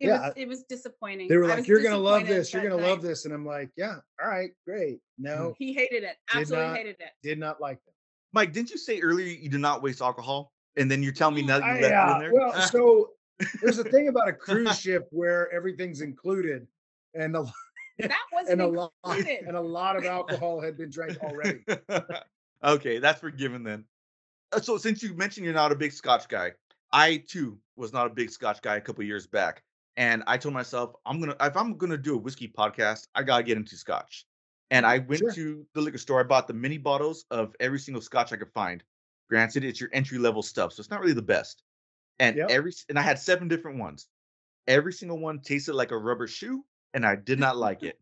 [0.00, 1.28] it Yeah, was it was disappointing.
[1.28, 2.52] They were like, "You're gonna love this.
[2.52, 2.88] You're gonna night.
[2.88, 6.16] love this," and I'm like, "Yeah, all right, great." No, He hated it.
[6.32, 7.10] Absolutely not- hated it.
[7.22, 7.92] did not like it.
[8.32, 10.52] Mike, didn't you say earlier you do not waste alcohol?
[10.76, 12.32] And then you're telling me now that you left it in yeah, there?
[12.32, 13.10] well, so
[13.62, 16.66] there's a thing about a cruise ship where everything's included,
[17.14, 17.44] and a
[17.98, 21.64] That wasn't and a lot and a lot of alcohol had been drank already.
[22.64, 23.84] okay, that's forgiven then.
[24.52, 26.52] Uh, So since you mentioned you're not a big Scotch guy,
[26.92, 29.62] I too was not a big Scotch guy a couple years back,
[29.98, 33.42] and I told myself I'm gonna if I'm gonna do a whiskey podcast, I gotta
[33.42, 34.26] get into Scotch.
[34.70, 35.32] And I went Sure.
[35.32, 36.20] to the liquor store.
[36.20, 38.82] I bought the mini bottles of every single Scotch I could find.
[39.28, 41.62] Granted, it's your entry level stuff, so it's not really the best.
[42.18, 42.50] And Yep.
[42.50, 44.08] every and I had seven different ones.
[44.66, 47.98] Every single one tasted like a rubber shoe, and I did not like it.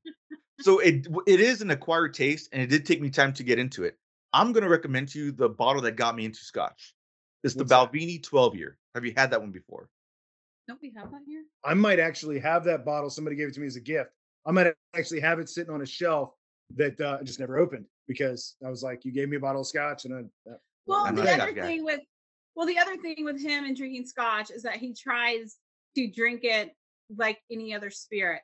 [0.61, 3.59] So it it is an acquired taste, and it did take me time to get
[3.59, 3.99] into it.
[4.33, 6.95] I'm gonna recommend to you the bottle that got me into Scotch.
[7.45, 7.93] It's the What's that?
[7.93, 8.79] Balvenie 12 year.
[8.95, 9.89] Have you had that one before?
[10.69, 11.45] Don't we have that here?
[11.65, 13.11] I might actually have that bottle.
[13.11, 14.11] Somebody gave it to me as a gift.
[14.47, 16.33] I might actually have it sitting on a shelf
[16.77, 19.61] that uh, I just never opened because I was like, you gave me a bottle
[19.61, 20.23] of scotch, and I.
[20.47, 21.67] That, Well, I'm the other Scotch guy.
[21.67, 22.01] thing with
[22.57, 25.57] well, the other thing with him and drinking scotch is that he tries
[25.95, 26.75] to drink it
[27.15, 28.41] like any other spirit.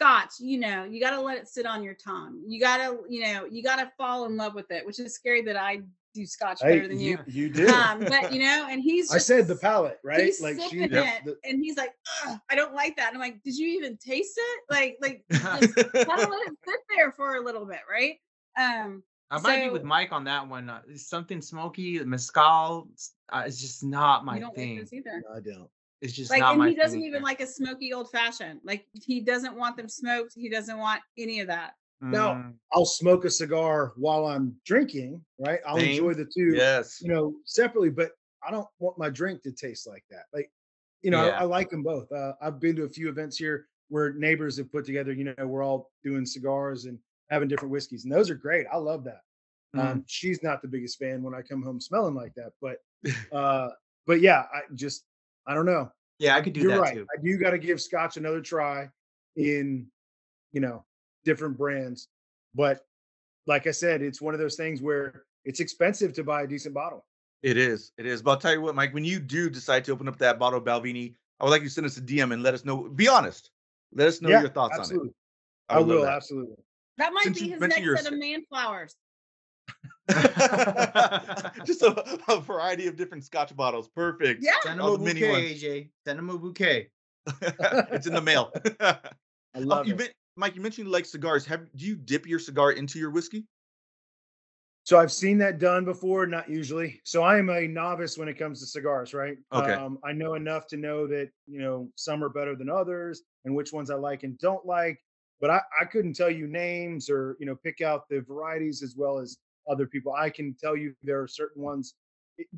[0.00, 2.42] Scotch, you know, you got to let it sit on your tongue.
[2.46, 5.14] You got to, you know, you got to fall in love with it, which is
[5.14, 5.82] scary that I
[6.14, 7.18] do scotch Hey, better than you.
[7.26, 7.68] you, you do.
[7.68, 10.24] Um, but you know, and he's I said the palate, right?
[10.24, 11.92] He's Like sipping the- it, the- and he's like,
[12.50, 14.60] "I don't like that." And I'm like, "Did you even taste it?
[14.70, 18.16] Like, like, just gotta let it sit there for a little bit, right?"
[18.58, 20.68] Um, I might be with Mike on that one.
[20.68, 22.88] Uh, something smoky, mezcal.
[22.94, 24.76] s- Uh, it's just not my you don't thing.
[24.76, 25.22] like this either.
[25.34, 25.68] I don't.
[26.02, 27.24] It's just like not and my he doesn't thing even either.
[27.24, 31.38] like a smoky old fashioned like he doesn't want them smoked he doesn't want any
[31.38, 31.74] of that
[32.10, 32.30] No.
[32.30, 35.60] Mm, I'll smoke a cigar while I'm drinking, right?
[35.66, 35.90] I'll Same.
[35.90, 37.00] enjoy the two, yes.
[37.00, 38.10] you know, separately, but
[38.46, 40.24] I don't want my drink to taste like that.
[40.34, 40.50] Like,
[41.02, 41.40] you know, I- Yeah.
[41.40, 42.10] I, like them both.
[42.10, 45.46] Uh, I've been to a few events here where neighbors have put together, you know,
[45.46, 46.98] we're all doing cigars and
[47.30, 48.66] having different whiskeys, and those are great.
[48.72, 49.20] I love that.
[49.76, 49.80] mm.
[49.80, 52.78] Um, she's not the biggest fan when I come home smelling like that, but,
[53.32, 53.68] uh,
[54.06, 55.04] but yeah, I just,
[55.46, 55.90] I don't know.
[56.18, 56.94] yeah, I could do You're that right.
[56.94, 57.06] too.
[57.16, 58.88] I do got to give Scotch another try
[59.36, 59.86] in,
[60.52, 60.84] you know,
[61.24, 62.08] different brands.
[62.54, 62.84] But
[63.46, 66.74] like I said, it's one of those things where it's expensive to buy a decent
[66.74, 67.04] bottle.
[67.42, 67.92] It is.
[67.98, 68.22] It is.
[68.22, 70.58] But I'll tell you what, Mike, when you do decide to open up that bottle
[70.58, 72.88] of Balvenie, I would like you to send us a DM and let us know.
[72.88, 73.50] Be honest.
[73.94, 75.08] Let us know your thoughts absolutely.
[75.70, 75.74] on it.
[75.74, 76.12] I, love will that.
[76.12, 76.56] absolutely.
[76.98, 78.94] that might Since be his next your set of s- man flowers
[81.64, 83.88] Just a, a variety of different scotch bottles.
[83.88, 84.42] Perfect.
[84.44, 85.54] yeah Send him All a bouquet.
[85.54, 85.88] AJ.
[86.06, 86.88] Send him a bouquet.
[87.42, 88.52] it's in the mail.
[88.80, 88.96] I
[89.54, 89.98] Oh, love you it.
[89.98, 91.44] men- Mike, you mentioned you like cigars.
[91.46, 93.46] Have do you dip your cigar into your whiskey?
[94.84, 97.00] So I've seen that done before, not usually.
[97.04, 99.36] So I am a novice when it comes to cigars, right?
[99.52, 99.74] Okay.
[99.74, 103.54] Um, I know enough to know that, you know, some are better than others and
[103.54, 104.98] which ones I like and don't like.
[105.40, 108.96] But I, I couldn't tell you names or, you know, pick out the varieties as
[108.96, 109.38] well as
[109.70, 110.14] other people.
[110.14, 111.94] I can tell you there are certain ones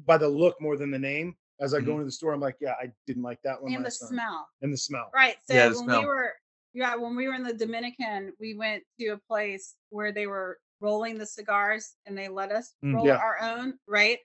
[0.06, 1.36] by the look more than the name.
[1.60, 1.94] As I go Mhm.
[1.94, 3.72] into the store, I'm like, yeah, I didn't like that one.
[3.74, 5.10] and the time." smell And the smell.
[5.14, 6.00] right so Yeah, when smell.
[6.00, 6.34] we were
[6.74, 10.58] yeah when we were in the dominican we went to a place where they were
[10.80, 13.16] rolling the cigars and they let us Mm, roll yeah.
[13.16, 14.18] our own right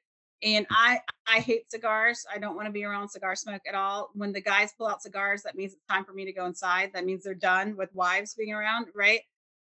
[0.43, 4.09] and i i hate cigars i don't want to be around cigar smoke at all
[4.13, 6.91] when the guys pull out cigars that means it's time for me to go inside
[6.93, 9.21] that means they're done with wives being around right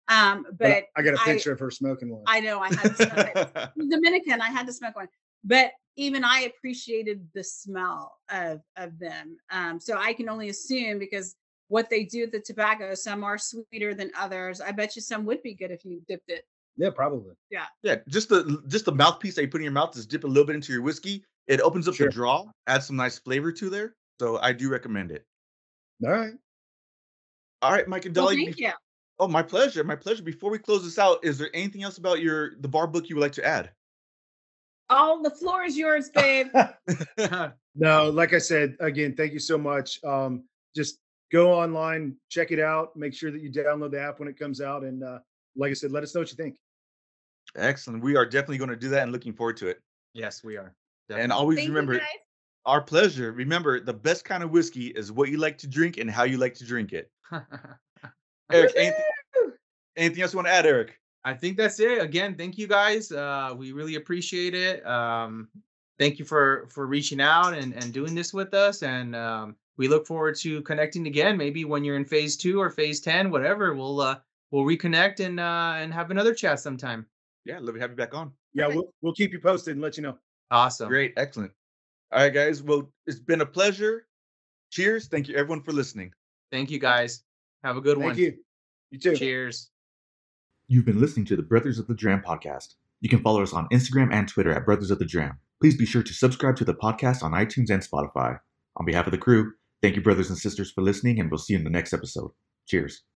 [0.08, 2.22] um But I- but I got a picture of her smoking one.
[2.28, 3.38] i know i had to smoke it.
[3.90, 5.10] Dominican, I had to smoke one,
[5.44, 9.38] but even I appreciated the smell of of them.
[9.52, 11.36] Um, so I can only assume because
[11.68, 14.62] what they do with the tobacco, some are sweeter than others.
[14.62, 16.46] I bet you some would be good if you dipped it.
[16.78, 17.34] yeah, probably.
[17.50, 17.98] Yeah, Yeah.
[18.10, 20.46] just the just the mouthpiece that you put in your mouth, just dip a little
[20.46, 21.24] bit into your whiskey.
[21.48, 22.08] It opens up Sure.
[22.08, 23.96] the draw, adds some nice flavor to there.
[24.20, 25.26] So I do recommend it.
[26.06, 26.34] All right.
[27.62, 28.46] All right, Mike and Well, Dolly.
[28.46, 28.72] thank bef- you.
[29.20, 29.84] Oh, my pleasure.
[29.84, 30.24] My pleasure.
[30.24, 33.16] Before we close this out, is there anything else about your the bar book you
[33.16, 33.72] would like to add?
[34.90, 36.48] All the floor is yours, babe.
[37.78, 40.02] No, like I said, again, thank you so much.
[40.06, 40.46] Um,
[40.76, 41.00] just
[41.32, 44.62] go online, check it out, make sure that you download the app when it comes
[44.62, 44.84] out.
[44.84, 45.20] And uh,
[45.56, 46.58] like I said, let us know what you think.
[47.56, 48.04] Excellent.
[48.04, 49.82] We are definitely going to do that and looking forward to it.
[50.14, 50.76] yes, we are.
[51.10, 52.02] And always Thank remember,
[52.66, 53.32] our pleasure.
[53.32, 56.38] Remember, the best kind of whiskey is what you like to drink and how you
[56.38, 57.12] like to drink it.
[58.52, 59.04] Eric, anything,
[59.96, 61.00] anything else you want to add, Eric?
[61.24, 62.02] I think that's it.
[62.02, 63.12] Again, thank you guys.
[63.12, 64.86] Uh, we really appreciate it.
[64.86, 65.48] Um,
[65.98, 68.84] thank you for for reaching out and and doing this with us.
[68.84, 71.38] And um, we look forward to connecting again.
[71.38, 73.74] Maybe when you're in phase two or phase ten, whatever.
[73.74, 74.18] We'll uh,
[74.52, 77.06] we'll reconnect and uh, and have another chat sometime.
[77.46, 78.32] Yeah, love to have you back on.
[78.54, 80.18] Yeah, we'll, we'll keep you posted and let you know.
[80.50, 80.88] Awesome.
[80.88, 81.52] Great, excellent.
[82.12, 82.64] All right, guys.
[82.64, 84.08] Well, it's been a pleasure.
[84.72, 85.08] Cheers.
[85.08, 86.12] Thank you, everyone, for listening.
[86.52, 87.24] Thank you guys.
[87.64, 88.16] Have a good Thank one.
[88.16, 88.38] Thank you.
[88.92, 89.16] You too.
[89.16, 89.70] Cheers.
[90.68, 92.76] You've been listening to the Brothers of the Dram podcast.
[93.02, 95.38] You can follow us on Instagram and Twitter at Brothers of the Dram.
[95.62, 98.40] Please be sure to subscribe to the podcast on iTunes and Spotify.
[98.78, 99.54] On behalf of the crew,
[99.86, 102.32] thank you, brothers and sisters, for listening, and we'll see you in the next episode.
[102.68, 103.06] Cheers.